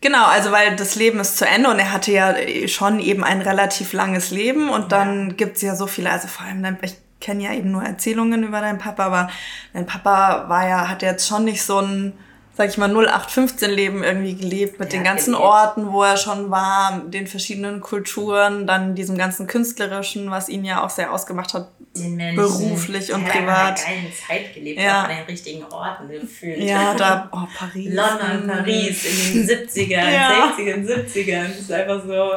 [0.00, 2.34] Genau, also weil das Leben ist zu Ende und er hatte ja
[2.66, 5.46] schon eben ein relativ langes Leben und dann ja.
[5.46, 8.78] es ja so viele, also vor allem, ich kenne ja eben nur Erzählungen über deinen
[8.78, 9.30] Papa, aber
[9.74, 12.14] dein Papa war ja, hat jetzt schon nicht so ein
[12.60, 15.48] sag ich mal, 0815-Leben irgendwie gelebt mit ja, den ganzen gelebt.
[15.48, 20.84] Orten, wo er schon war, den verschiedenen Kulturen, dann diesem ganzen Künstlerischen, was ihn ja
[20.84, 21.70] auch sehr ausgemacht hat,
[22.34, 23.46] beruflich und privat.
[23.46, 25.04] Er hat eine geile Zeit gelebt, ja.
[25.04, 26.58] an den richtigen Orten gefühlt.
[26.58, 27.94] Ja, da, oh, Paris.
[27.94, 30.54] London, Paris in den 70ern, ja.
[30.58, 31.48] 60ern, 70ern.
[31.48, 32.30] Das ist einfach so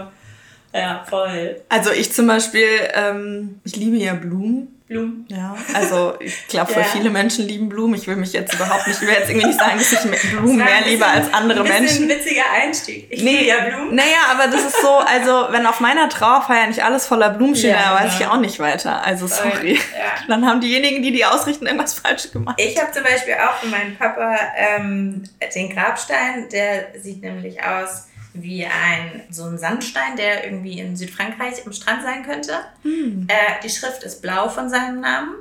[0.74, 1.62] Ja, voll.
[1.68, 4.73] Also ich zum Beispiel, ähm, ich liebe ja Blumen.
[4.88, 5.26] Blumen.
[5.30, 6.84] Ja, also ich glaube, Ja.
[6.84, 7.96] viele Menschen lieben Blumen.
[7.96, 10.00] Ich will mich jetzt überhaupt nicht, ich will jetzt irgendwie nicht sagen, dass ich
[10.32, 12.04] Blumen Das mehr liebe als andere ein bisschen Menschen.
[12.04, 13.08] ein witziger Einstieg.
[13.10, 13.32] Ich Nee.
[13.32, 13.96] liebe ja Blumen.
[13.96, 17.72] Naja, aber das ist so, also wenn auf meiner Trauerfeier nicht alles voller Blumen steht,
[17.72, 18.32] Ja, dann weiß ich genau.
[18.32, 19.04] ja auch nicht weiter.
[19.06, 19.74] Also sorry.
[19.76, 19.80] Ja.
[20.28, 22.56] Dann haben diejenigen, die die ausrichten, irgendwas falsch gemacht.
[22.60, 25.24] Ich habe zum Beispiel auch für meinen Papa ähm,
[25.56, 31.66] den Grabstein, der sieht nämlich aus wie ein so ein Sandstein, der irgendwie in Südfrankreich
[31.66, 32.54] am Strand sein könnte.
[32.82, 33.28] Hm.
[33.30, 35.36] Äh, die Schrift ist blau von seinem Namen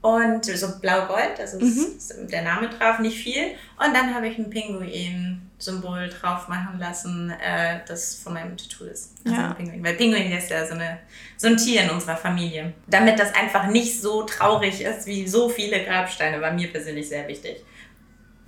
[0.00, 3.48] und so blau-gold, also ist, ist der Name drauf, nicht viel.
[3.84, 9.14] Und dann habe ich ein Pinguin-Symbol drauf machen lassen, äh, das von meinem Tattoo ist.
[9.24, 9.48] Also Ja.
[9.48, 9.84] ein Pinguin.
[9.84, 10.98] Weil Pinguin ist ja so, eine,
[11.36, 12.74] so ein Tier in unserer Familie.
[12.86, 17.26] Damit das einfach nicht so traurig ist wie so viele Grabsteine, war mir persönlich sehr
[17.26, 17.64] wichtig.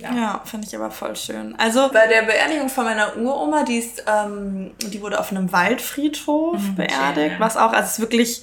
[0.01, 0.13] Ja.
[0.15, 1.55] Ja, finde ich aber voll schön.
[1.57, 6.61] Also bei der Beerdigung von meiner Uroma, die ist, ähm, die wurde auf einem Waldfriedhof
[6.61, 8.41] Mhm, beerdigt, schön, was auch, also es ist wirklich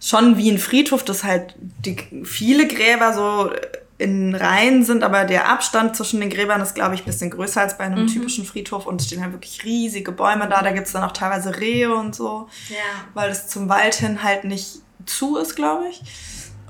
[0.00, 3.50] schon wie ein Friedhof, das halt die, viele Gräber so
[3.98, 7.60] in Reihen sind, aber der Abstand zwischen den Gräbern ist, glaube ich, ein bisschen größer
[7.60, 8.06] als bei einem Mhm.
[8.06, 10.62] typischen Friedhof und es stehen halt wirklich riesige Bäume da.
[10.62, 12.76] Da gibt es dann auch teilweise Rehe und so Ja.
[13.12, 16.00] weil es zum Wald hin halt nicht zu ist, glaube ich.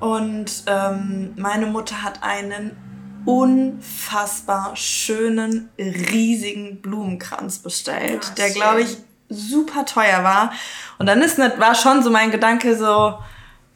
[0.01, 2.77] Und ähm, meine Mutter hat einen
[3.25, 8.97] unfassbar schönen, riesigen Blumenkranz bestellt, Ah, der, glaube ich,
[9.29, 10.53] super teuer war.
[10.99, 13.19] Und dann ist nicht, war schon so mein Gedanke so,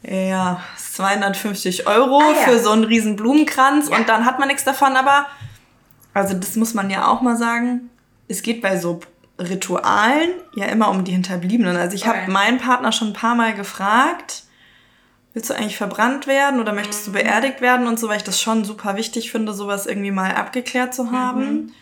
[0.02, 2.34] ja, 250 Euro Ah, ja.
[2.52, 3.96] für so einen riesen Blumenkranz Ja.
[3.96, 5.26] und dann hat man nichts davon, aber
[6.12, 7.90] also das muss man ja auch mal sagen,
[8.28, 9.00] es geht bei so
[9.38, 11.76] Ritualen ja immer um die Hinterbliebenen.
[11.76, 12.30] Also ich habe Okay.
[12.30, 14.43] meinen Partner schon ein paar Mal gefragt,
[15.34, 17.14] willst du eigentlich verbrannt werden oder möchtest du Mhm.
[17.14, 20.94] beerdigt werden und so, weil ich das schon super wichtig finde, sowas irgendwie mal abgeklärt
[20.94, 21.40] zu haben.
[21.52, 21.72] Mhm.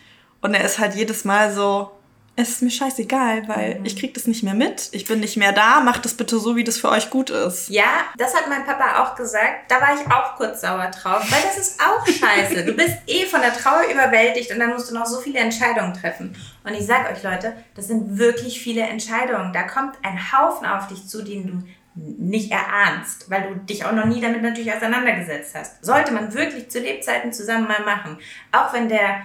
[0.41, 1.91] Und er ist halt jedes Mal so,
[2.35, 3.85] es ist mir scheißegal, weil Mhm.
[3.85, 4.89] ich krieg das nicht mehr mit.
[4.91, 7.69] Ich bin nicht mehr da, macht das bitte so, wie das für euch gut ist.
[7.69, 7.85] Ja,
[8.17, 9.69] das hat mein Papa auch gesagt.
[9.69, 12.65] Da war ich auch kurz sauer drauf, weil das ist auch scheiße.
[12.65, 15.93] Du bist eh von der Trauer überwältigt und dann musst du noch so viele Entscheidungen
[15.93, 16.35] treffen.
[16.63, 19.53] Und ich sag euch Leute, das sind wirklich viele Entscheidungen.
[19.53, 21.63] Da kommt ein Haufen auf dich zu, den du
[21.95, 25.83] nicht erahnst, weil du dich auch noch nie damit natürlich auseinandergesetzt hast.
[25.85, 28.17] Sollte man wirklich zu Lebzeiten zusammen mal machen.
[28.51, 29.21] Auch wenn der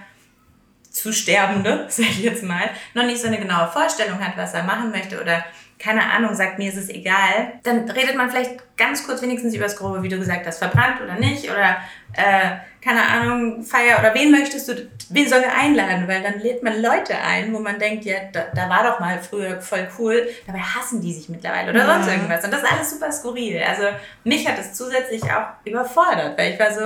[0.89, 4.63] zu Sterbende, sag ich jetzt mal, noch nicht so eine genaue Vorstellung hat, was er
[4.63, 5.43] machen möchte oder
[5.79, 9.63] keine Ahnung, sagt mir ist es egal, dann redet man vielleicht ganz kurz wenigstens über
[9.63, 11.77] das Grobe, wie du gesagt hast, verbrannt oder nicht oder
[12.13, 16.63] äh, keine Ahnung, Feier oder wen möchtest du, wen sollen wir einladen, weil dann lädt
[16.63, 20.27] man Leute ein, wo man denkt, ja, da, da war doch mal früher voll cool,
[20.47, 21.93] dabei hassen die sich mittlerweile oder Ja.
[21.95, 23.61] sonst irgendwas und das ist alles super skurril.
[23.67, 23.83] Also
[24.25, 26.81] mich hat es zusätzlich auch überfordert, weil ich war so,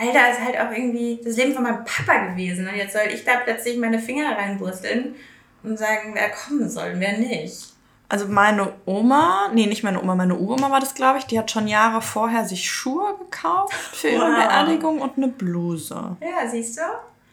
[0.00, 2.68] Alter, ist halt auch irgendwie das Leben von meinem Papa gewesen.
[2.68, 5.16] Und jetzt soll ich da plötzlich meine Finger reinbursteln
[5.64, 7.72] und sagen, wer kommen soll, wer nicht.
[8.10, 11.50] Also meine Oma, nee, nicht meine Oma, meine Uroma war das, glaube ich, die hat
[11.50, 14.36] schon Jahre vorher sich Schuhe gekauft für ihre Wow.
[14.36, 16.16] Beerdigung und eine Bluse.
[16.20, 16.82] Ja, siehst du?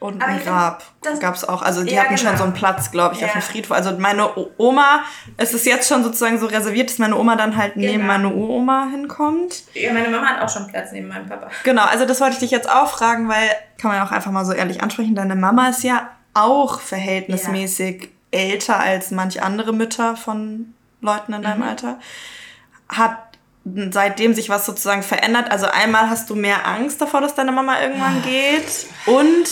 [0.01, 1.61] Und Aber ein Grab das- gab es auch.
[1.61, 2.37] Also die Ja, hatten schon genau.
[2.39, 3.39] so einen Platz, glaube ich, auf Ja.
[3.39, 3.71] dem Friedhof.
[3.71, 5.03] Also meine Oma,
[5.37, 8.05] es ist jetzt schon sozusagen so reserviert, dass meine Oma dann halt neben Genau.
[8.07, 9.63] meine Uroma hinkommt.
[9.73, 11.47] Ja, meine Mama hat auch schon Platz neben meinem Papa.
[11.63, 13.49] Genau, also das wollte ich dich jetzt auch fragen, weil
[13.81, 18.09] kann man ja auch einfach mal so ehrlich ansprechen, deine Mama ist ja auch verhältnismäßig
[18.35, 21.43] älter als manch andere Mütter von Leuten in Mhm.
[21.43, 21.99] deinem Alter.
[22.89, 23.17] Hat
[23.89, 25.49] seitdem sich was sozusagen verändert?
[25.51, 27.81] Also einmal hast du mehr Angst davor, dass deine Mama Ah.
[27.83, 29.47] irgendwann geht und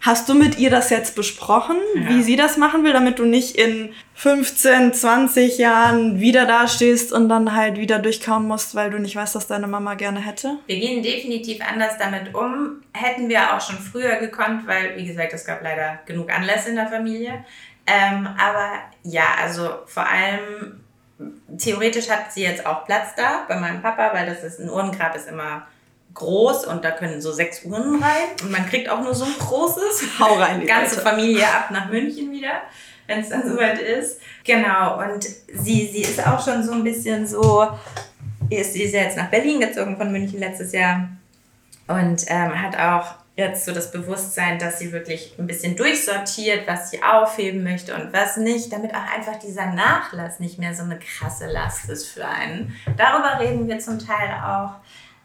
[0.00, 2.08] Hast du mit ihr das jetzt besprochen, Ja.
[2.10, 7.28] wie sie das machen will, damit du nicht in 15, 20 Jahren wieder dastehst und
[7.28, 10.56] dann halt wieder durchkauen musst, weil du nicht weißt, was deine Mama gerne hätte?
[10.66, 12.80] Wir gehen definitiv anders damit um.
[12.92, 16.76] Hätten wir auch schon früher gekonnt, weil, wie gesagt, es gab leider genug Anlässe in
[16.76, 17.44] der Familie.
[17.88, 18.72] Ähm, aber
[19.02, 20.80] ja, also vor allem
[21.56, 25.16] theoretisch hat sie jetzt auch Platz da bei meinem Papa, weil das ist ein Urnengrab
[25.16, 25.66] ist immer
[26.14, 29.34] groß und da können so sechs Urnen rein und man kriegt auch nur so ein
[29.38, 30.18] großes.
[30.18, 31.08] Hau rein, Die die ganze Leute.
[31.08, 32.62] Familie ab nach München wieder,
[33.06, 34.20] wenn es dann soweit ist.
[34.44, 37.68] Genau, und sie, sie ist auch schon so ein bisschen so,
[38.50, 41.08] ist, sie ist ja jetzt nach Berlin gezogen von München letztes Jahr
[41.86, 46.90] und ähm, hat auch jetzt so das Bewusstsein, dass sie wirklich ein bisschen durchsortiert, was
[46.90, 50.98] sie aufheben möchte und was nicht, damit auch einfach dieser Nachlass nicht mehr so eine
[50.98, 52.74] krasse Last ist für einen.
[52.96, 54.72] Darüber reden wir zum Teil auch.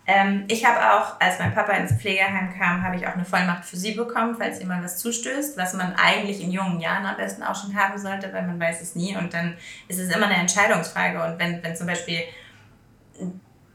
[0.05, 3.65] Ähm, ich habe auch, als mein Papa ins Pflegeheim kam, habe ich auch eine Vollmacht
[3.65, 7.41] für sie bekommen, falls mal was zustößt, was man eigentlich in jungen Jahren am besten
[7.41, 9.57] auch schon haben sollte, weil man weiß es nie und dann
[9.87, 12.19] ist es immer eine Entscheidungsfrage und wenn, wenn zum Beispiel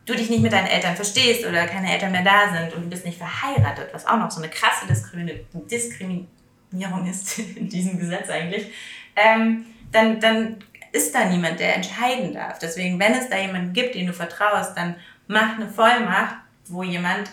[0.09, 2.91] du dich nicht mit deinen Eltern verstehst oder keine Eltern mehr da sind und du
[2.91, 8.29] bist nicht verheiratet, was auch noch so eine krasse Diskrimini Diskriminierung ist in diesem Gesetz
[8.31, 8.73] eigentlich,
[9.17, 10.57] ähm, dann, dann
[10.93, 12.59] ist da niemand, der entscheiden darf.
[12.59, 14.97] Deswegen, wenn es da jemanden gibt, den du vertraust, dann
[15.27, 16.37] mach eine Vollmacht,
[16.67, 17.31] wo jemand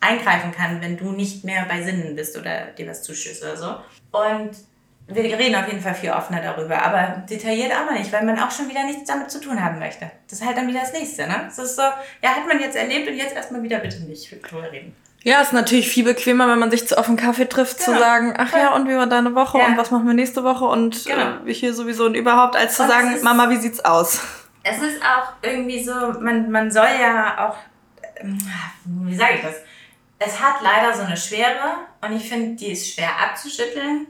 [0.00, 3.76] eingreifen kann, wenn du nicht mehr bei Sinnen bist oder dir was zuschüsst oder so.
[4.10, 4.50] Und
[5.08, 8.38] wir reden auf jeden Fall viel offener darüber, aber detailliert auch noch nicht, weil man
[8.38, 10.10] auch schon wieder nichts damit zu tun haben möchte.
[10.28, 11.44] Das ist halt dann wieder das nächste, ne?
[11.46, 14.70] Das ist so, ja, hat man jetzt erlebt und jetzt erstmal wieder bitte nicht drüber
[14.70, 14.94] reden.
[15.22, 17.92] Ja, ist natürlich viel bequemer, wenn man sich zu auf einen Kaffee trifft, genau.
[17.92, 19.66] zu sagen, ach ja, und wie war deine Woche ja.
[19.66, 21.44] und was machen wir nächste Woche und genau.
[21.46, 24.20] äh, hier sowieso und überhaupt, als zu und sagen, ist, Mama, wie sieht's aus?
[24.62, 27.56] Es ist auch irgendwie so, man, man soll ja auch,
[28.20, 28.38] ähm,
[28.84, 29.54] wie sage ich das?
[30.18, 34.06] Es hat leider so eine Schwere und ich finde, die ist schwer abzuschütteln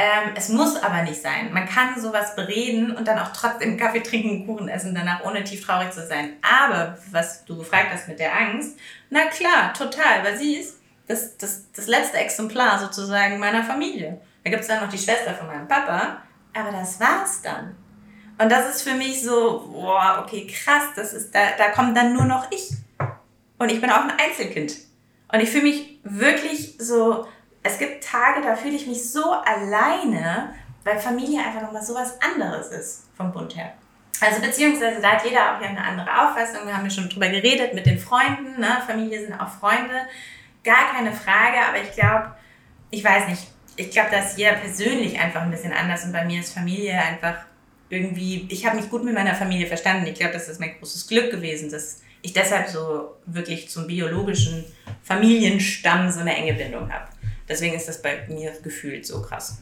[0.00, 1.52] ähm, es muss aber nicht sein.
[1.52, 5.66] Man kann sowas bereden und dann auch trotzdem Kaffee trinken, Kuchen essen, danach ohne tief
[5.66, 6.36] traurig zu sein.
[6.40, 8.78] Aber was du gefragt hast mit der Angst,
[9.10, 10.78] na klar, total, weil sie ist
[11.08, 14.20] das, das, das letzte Exemplar sozusagen meiner Familie.
[14.44, 16.22] Da gibt es dann noch die Schwester von meinem Papa,
[16.54, 17.74] aber das war's dann.
[18.40, 22.12] Und das ist für mich so, boah, okay, krass, das ist, da, da kommt dann
[22.12, 22.70] nur noch ich.
[23.58, 24.76] Und ich bin auch ein Einzelkind.
[25.32, 27.26] Und ich fühle mich wirklich so
[27.62, 30.54] es gibt Tage, da fühle ich mich so alleine,
[30.84, 33.72] weil Familie einfach nochmal so was anderes ist vom Bund her.
[34.20, 36.66] Also beziehungsweise da hat jeder auch ja eine andere Auffassung.
[36.66, 38.60] Wir haben ja schon drüber geredet mit den Freunden.
[38.60, 38.78] Ne?
[38.86, 40.06] Familie sind auch Freunde.
[40.64, 42.32] Gar keine Frage, aber ich glaube,
[42.90, 43.46] ich weiß nicht,
[43.76, 47.36] ich glaube, dass jeder persönlich einfach ein bisschen anders und bei mir ist Familie einfach
[47.90, 50.06] irgendwie, ich habe mich gut mit meiner Familie verstanden.
[50.06, 54.64] Ich glaube, das ist mein großes Glück gewesen, dass ich deshalb so wirklich zum biologischen
[55.04, 57.06] Familienstamm so eine enge Bindung habe.
[57.48, 59.58] Deswegen ist das bei mir gefühlt so krass.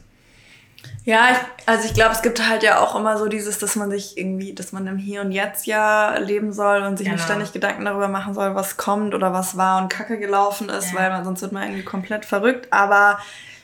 [1.05, 3.89] Ja, ich, also ich glaube, es gibt halt ja auch immer so dieses, dass man
[3.89, 7.15] sich irgendwie, dass man im Hier und Jetzt ja leben soll und sich genau.
[7.15, 10.91] nicht ständig Gedanken darüber machen soll, was kommt oder was war und Kacke gelaufen ist,
[10.91, 10.99] ja.
[10.99, 12.67] weil man sonst wird man irgendwie komplett verrückt.
[12.71, 13.19] Aber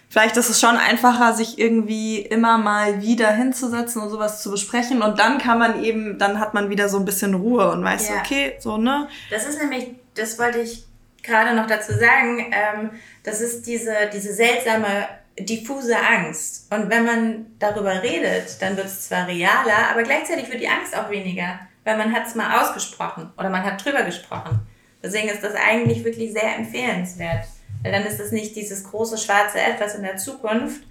[0.09, 5.01] vielleicht ist es schon einfacher, sich irgendwie immer mal wieder hinzusetzen und sowas zu besprechen
[5.01, 8.09] und dann kann man eben, dann hat man wieder so ein bisschen Ruhe und weiß,
[8.09, 8.15] ja.
[8.19, 9.07] okay, so, ne?
[9.29, 10.85] Das ist nämlich, das wollte ich
[11.23, 12.91] gerade noch dazu sagen, ähm,
[13.23, 15.07] das ist diese, diese seltsame,
[15.39, 16.71] diffuse Angst.
[16.71, 20.95] Und wenn man darüber redet, dann wird es zwar realer, aber gleichzeitig wird die Angst
[20.95, 24.59] auch weniger, weil man hat es mal ausgesprochen oder man hat drüber gesprochen.
[25.01, 27.45] Deswegen ist das eigentlich wirklich sehr empfehlenswert.
[27.81, 30.83] Weil dann ist es nicht dieses große schwarze Etwas in der Zukunft,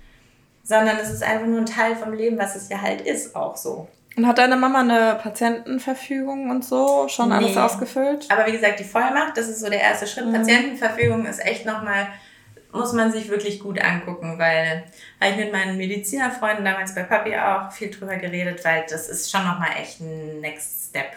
[0.63, 3.57] sondern es ist einfach nur ein Teil vom Leben, was es ja halt ist, auch
[3.57, 3.89] so.
[4.17, 7.37] Und hat deine Mama eine Patientenverfügung und so schon nee.
[7.37, 8.31] alles ausgefüllt?
[8.31, 10.27] Aber wie gesagt, die Vollmacht, das ist so der erste Schritt.
[10.27, 10.35] Mhm.
[10.35, 12.09] Patientenverfügung ist echt nochmal,
[12.73, 14.85] muss man sich wirklich gut angucken, weil
[15.21, 19.31] habe ich mit meinen Medizinerfreunden damals bei Papi auch viel drüber geredet, weil das ist
[19.31, 21.13] schon nochmal echt ein Next Step,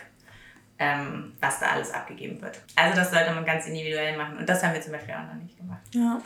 [0.80, 2.62] ähm, was da alles abgegeben wird.
[2.78, 5.42] Also das sollte man ganz individuell machen und das haben wir zum Beispiel auch noch
[5.42, 5.82] nicht gemacht.
[5.92, 6.22] Ja.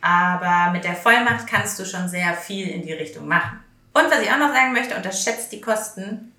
[0.00, 3.64] Aber mit der Vollmacht kannst du schon sehr viel in die Richtung machen.
[3.98, 6.32] Und was ich auch noch sagen möchte, unterschätzt die Kosten,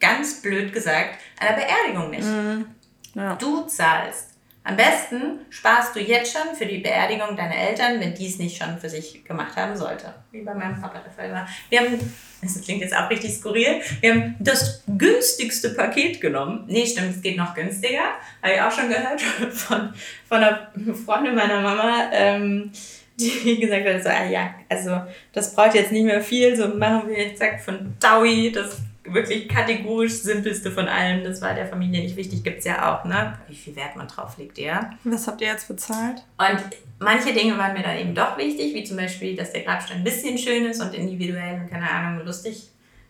[0.00, 2.26] ganz blöd gesagt, einer Beerdigung nicht.
[2.26, 2.66] Mhm.
[3.14, 3.34] Ja.
[3.36, 4.30] Du zahlst.
[4.64, 8.62] Am besten sparst du jetzt schon für die Beerdigung deiner Eltern, wenn die es nicht
[8.62, 10.14] schon für sich gemacht haben sollte.
[10.30, 11.48] Wie bei meinem Papa der Fall war.
[11.68, 16.64] Wir haben, das klingt jetzt auch richtig skurril, wir haben das günstigste Paket genommen.
[16.68, 18.04] Nee, stimmt, es geht noch günstiger.
[18.40, 19.20] Habe ich auch schon gehört
[19.52, 19.92] von,
[20.28, 20.70] von einer
[21.04, 22.08] Freundin meiner Mama.
[22.12, 22.70] Ähm,
[23.18, 25.00] die gesagt hat, so, ah ja, also
[25.32, 29.48] das braucht jetzt nicht mehr viel, so machen wir jetzt zack von Taui, das wirklich
[29.48, 33.36] kategorisch simpelste von allem, das war der Familie nicht wichtig, gibt es ja auch, ne?
[33.48, 34.90] Wie viel Wert man drauf legt, ja.
[35.04, 36.24] Was habt ihr jetzt bezahlt?
[36.38, 36.62] Und
[37.00, 40.04] manche Dinge waren mir dann eben doch wichtig, wie zum Beispiel, dass der Grabstein ein
[40.04, 42.68] bisschen schön ist und individuell und keine Ahnung, lustig,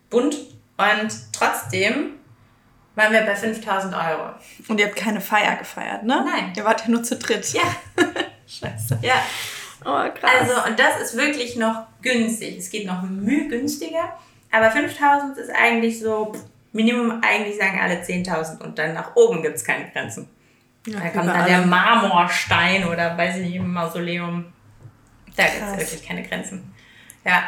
[0.09, 0.35] bunt.
[0.79, 2.15] Und trotzdem
[2.95, 4.31] waren wir bei 5000 Euro.
[4.69, 6.25] Und ihr habt keine Feier gefeiert, ne?
[6.25, 6.53] Nein.
[6.57, 7.53] Ihr wart ja nur zu dritt.
[7.53, 7.63] Ja.
[8.47, 8.99] Scheiße.
[9.03, 9.23] Ja.
[9.85, 10.31] Oh, krass.
[10.41, 12.59] Also, und das ist wirklich noch günstig.
[12.59, 14.17] Es geht noch müh günstiger.
[14.51, 16.33] Aber 5000 ist eigentlich so,
[16.73, 20.29] Minimum eigentlich sagen alle 10.000 und dann nach oben gibt es keine Grenzen.
[20.87, 24.53] Ja, da kommt dann der Marmorstein oder weiß ich nicht, im Mausoleum.
[25.37, 26.75] Da gibt es wirklich keine Grenzen.
[27.25, 27.45] Ja.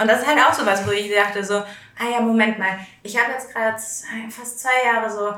[0.00, 2.78] Und das ist halt auch so was, wo ich dachte so, ah ja, Moment mal,
[3.02, 3.76] ich habe jetzt gerade
[4.30, 5.34] fast zwei Jahre so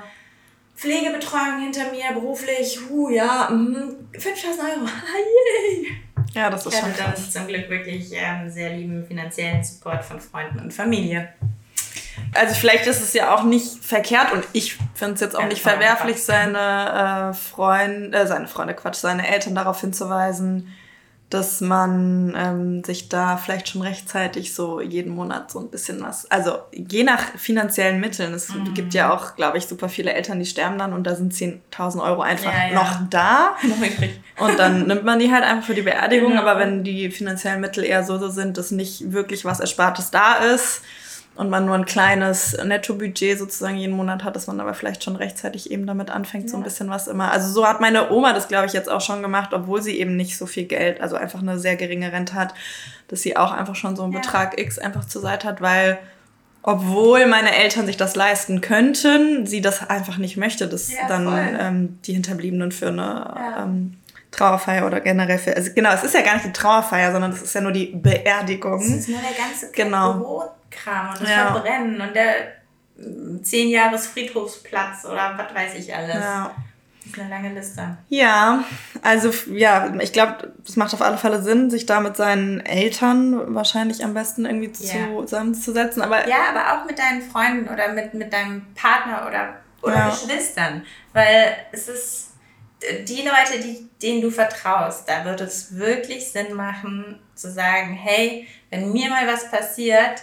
[0.77, 5.93] Pflegebetreuung hinter mir, beruflich, huh, ja, 5000 Euro, yay!
[6.35, 7.31] Ja, das ist ich schon krass.
[7.31, 11.29] zum Glück wirklich ähm, sehr lieben finanziellen Support von Freunden und Familie.
[12.35, 15.49] Also vielleicht ist es ja auch nicht verkehrt und ich finde es jetzt auch ja,
[15.49, 20.69] nicht verwerflich, seine äh, Freunde, äh, seine Freunde, Quatsch, seine Eltern darauf hinzuweisen,
[21.31, 26.29] dass man ähm, sich da vielleicht schon rechtzeitig so jeden Monat so ein bisschen was,
[26.29, 28.75] also je nach finanziellen Mitteln, es mhm.
[28.75, 32.03] gibt ja auch, glaube ich, super viele Eltern, die sterben dann und da sind 10.000
[32.03, 32.75] Euro einfach ja, ja.
[32.75, 33.57] noch da.
[34.45, 36.43] und dann nimmt man die halt einfach für die Beerdigung, genau.
[36.43, 40.35] aber wenn die finanziellen Mittel eher so, so sind, dass nicht wirklich was Erspartes da
[40.35, 40.83] ist,
[41.37, 45.17] und man nur ein kleines Nettobudget sozusagen jeden Monat hat, dass man aber vielleicht schon
[45.17, 46.51] rechtzeitig eben damit anfängt, ja.
[46.51, 47.31] so ein bisschen was immer.
[47.31, 50.17] Also so hat meine Oma das, glaube ich, jetzt auch schon gemacht, obwohl sie eben
[50.17, 52.55] nicht so viel Geld, also einfach eine sehr geringe Rente hat,
[53.09, 54.21] dass sie auch einfach schon so einen ja.
[54.21, 55.99] Betrag X einfach zur Seite hat, weil
[56.63, 61.57] obwohl meine Eltern sich das leisten könnten, sie das einfach nicht möchte, dass ja, dann
[61.59, 63.97] ähm, die Hinterbliebenen für eine ähm,
[64.31, 67.41] Trauerfeier oder generell für, also genau, es ist ja gar nicht die Trauerfeier, sondern es
[67.41, 68.81] ist ja nur die Beerdigung.
[68.81, 70.53] Es ist nur der ganze genau.
[70.71, 71.53] Bürotkram und das ja.
[71.53, 72.35] Verbrennen und der
[72.97, 76.15] mm, zehn Jahres Friedhofsplatz oder was weiß ich alles.
[76.15, 76.55] Ja.
[77.03, 77.97] Das ist eine lange Liste.
[78.11, 78.63] Ja,
[79.01, 83.55] also ja, ich glaube, es macht auf alle Fälle Sinn, sich da mit seinen Eltern
[83.55, 85.09] wahrscheinlich am besten irgendwie yeah.
[85.27, 86.03] zusammenzusetzen.
[86.03, 90.11] Aber ja, aber auch mit deinen Freunden oder mit, mit deinem Partner oder, oder ja.
[90.11, 90.85] Geschwistern.
[91.15, 92.31] Weil es ist
[93.09, 98.47] die Leute, die, denen du vertraust, da wird es wirklich Sinn machen zu sagen, hey,
[98.69, 100.23] wenn mir mal was passiert,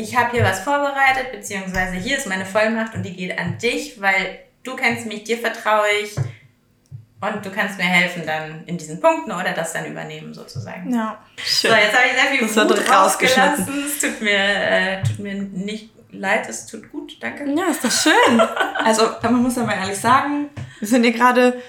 [0.00, 4.00] ich habe hier was vorbereitet, beziehungsweise hier ist meine Vollmacht und die geht an dich,
[4.00, 9.00] weil du kennst mich, dir vertraue ich und du kannst mir helfen dann in diesen
[9.00, 10.92] Punkten oder das dann übernehmen sozusagen.
[10.92, 11.22] Ja.
[11.36, 11.70] Schön.
[11.70, 13.84] So, jetzt habe ich sehr viel das Wut rausgelassen.
[13.86, 17.44] Es tut mir, äh, tut mir nicht leid, es tut gut, danke.
[17.50, 18.40] Ja, ist doch schön.
[18.84, 20.48] also man muss aber ehrlich sagen,
[20.78, 21.60] wir sind hier gerade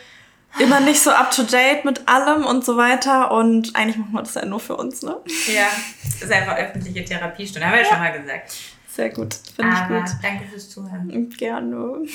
[0.60, 4.22] immer nicht so up to date mit allem und so weiter und eigentlich machen wir
[4.22, 5.18] das ja nur für uns, ne?
[5.54, 5.68] Ja,
[6.04, 8.54] ist einfach öffentliche Therapiestunde, haben wir ja schon mal gesagt.
[8.88, 10.18] Sehr gut, finde ich gut.
[10.22, 11.30] Danke fürs Zuhören.
[11.38, 11.76] Gerne.
[11.76, 12.10] und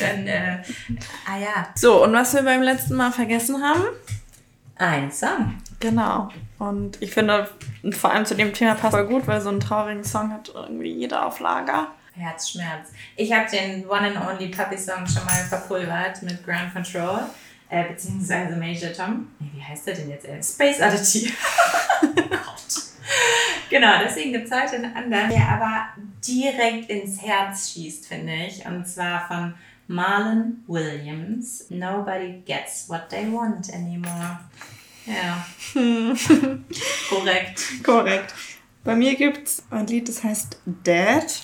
[0.00, 0.58] dann, äh,
[1.26, 1.68] ah ja.
[1.76, 3.84] So, und was wir beim letzten Mal vergessen haben?
[4.76, 5.54] Ein Song.
[5.80, 6.28] Genau.
[6.58, 7.48] Und ich finde,
[7.92, 10.92] vor allem zu dem Thema passt voll gut, weil so einen traurigen Song hat irgendwie
[10.92, 11.88] jeder auf Lager.
[12.16, 12.90] Herzschmerz.
[13.16, 17.20] Ich habe den One and Only Puppy Song schon mal verpulvert mit Ground Control,
[17.68, 19.28] äh, beziehungsweise Major Tom.
[19.40, 20.26] Nee, wie heißt der denn jetzt?
[20.26, 21.32] Äh, Space Oddity.
[22.14, 22.82] Gott.
[23.70, 25.88] Genau, deswegen gibt es heute einen anderen, der aber
[26.26, 28.64] direkt ins Herz schießt, finde ich.
[28.66, 29.54] Und zwar von
[29.86, 31.66] Marlon Williams.
[31.70, 34.38] Nobody gets what they want anymore.
[35.06, 35.44] Ja.
[37.08, 37.62] Korrekt.
[37.82, 38.34] Korrekt.
[38.84, 41.42] Bei mir gibt es ein Lied, das heißt Dad.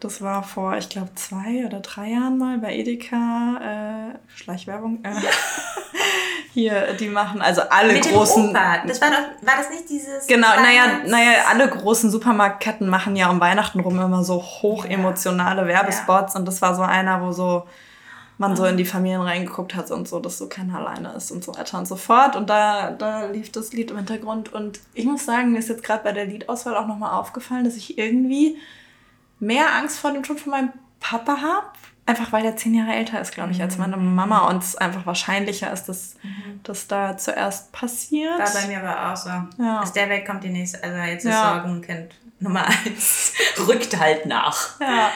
[0.00, 4.12] Das war vor, ich glaube, zwei oder drei Jahren mal bei Edeka.
[4.14, 5.04] Äh, Schleichwerbung.
[5.04, 5.12] Äh,
[6.54, 8.44] hier, die machen also alle Mit großen.
[8.44, 8.78] Dem Opa.
[8.86, 10.26] Das war doch, war das nicht dieses.
[10.26, 16.32] Genau, naja, naja, alle großen Supermarktketten machen ja um Weihnachten rum immer so hochemotionale Werbespots
[16.32, 16.40] ja.
[16.40, 17.66] und das war so einer, wo so
[18.38, 21.44] man so in die Familien reingeguckt hat und so, dass so keiner alleine ist und
[21.44, 22.36] so weiter und so fort.
[22.36, 24.50] Und da, da lief das Lied im Hintergrund.
[24.50, 27.76] Und ich muss sagen, mir ist jetzt gerade bei der Liedauswahl auch nochmal aufgefallen, dass
[27.76, 28.56] ich irgendwie
[29.40, 31.66] mehr Angst vor dem Tod von meinem Papa habe.
[32.06, 34.14] Einfach weil er zehn Jahre älter ist, glaube ich, als meine mhm.
[34.14, 36.60] Mama und es einfach wahrscheinlicher ist, dass mhm.
[36.62, 38.38] das da zuerst passiert.
[38.38, 39.30] War bei mir aber auch so.
[39.62, 39.80] Ja.
[39.80, 41.54] Aus der Welt kommt die nächste, also jetzt ist ja.
[41.54, 43.34] Sorgenkind Nummer eins.
[43.68, 44.80] Rückt halt nach.
[44.80, 45.10] Ja.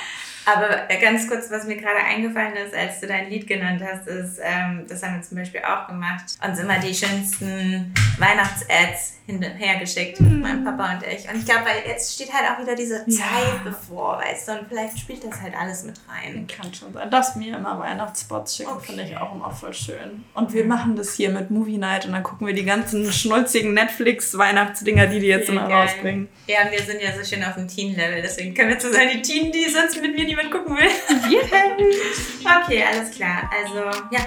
[0.46, 4.38] Aber ganz kurz, was mir gerade eingefallen ist, als du dein Lied genannt hast, ist,
[4.42, 10.40] ähm, das haben wir zum Beispiel auch gemacht, uns immer die schönsten Weihnachts-Ads hinterhergeschickt, mhm.
[10.40, 11.28] mein Papa und ich.
[11.28, 13.60] Und ich glaube, weil jetzt steht halt auch wieder diese Zeit ja.
[13.64, 16.46] bevor, weißt du, und vielleicht spielt das halt alles mit rein.
[16.46, 17.10] Kann schon sein.
[17.10, 18.86] Dass mir immer Weihnachtsspots schicken, okay.
[18.88, 20.24] finde ich auch immer voll schön.
[20.34, 23.72] Und wir machen das hier mit Movie Night und dann gucken wir die ganzen schnulzigen
[23.72, 25.86] Netflix-Weihnachtsdinger, die die jetzt immer geil.
[25.86, 26.28] rausbringen.
[26.46, 29.22] Ja, wir sind ja so schön auf dem Teen-Level, deswegen können wir zu sein, die
[29.22, 30.90] Teen, die sonst mit mir niemand gucken will.
[31.30, 32.62] Yeah.
[32.62, 33.50] okay, alles klar.
[33.52, 34.20] Also, ja.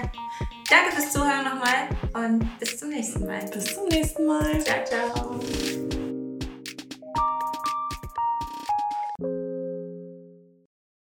[0.70, 3.46] Danke fürs Zuhören nochmal und bis zum nächsten Mal.
[3.54, 4.62] Bis zum nächsten Mal.
[4.62, 5.40] Ciao, ciao.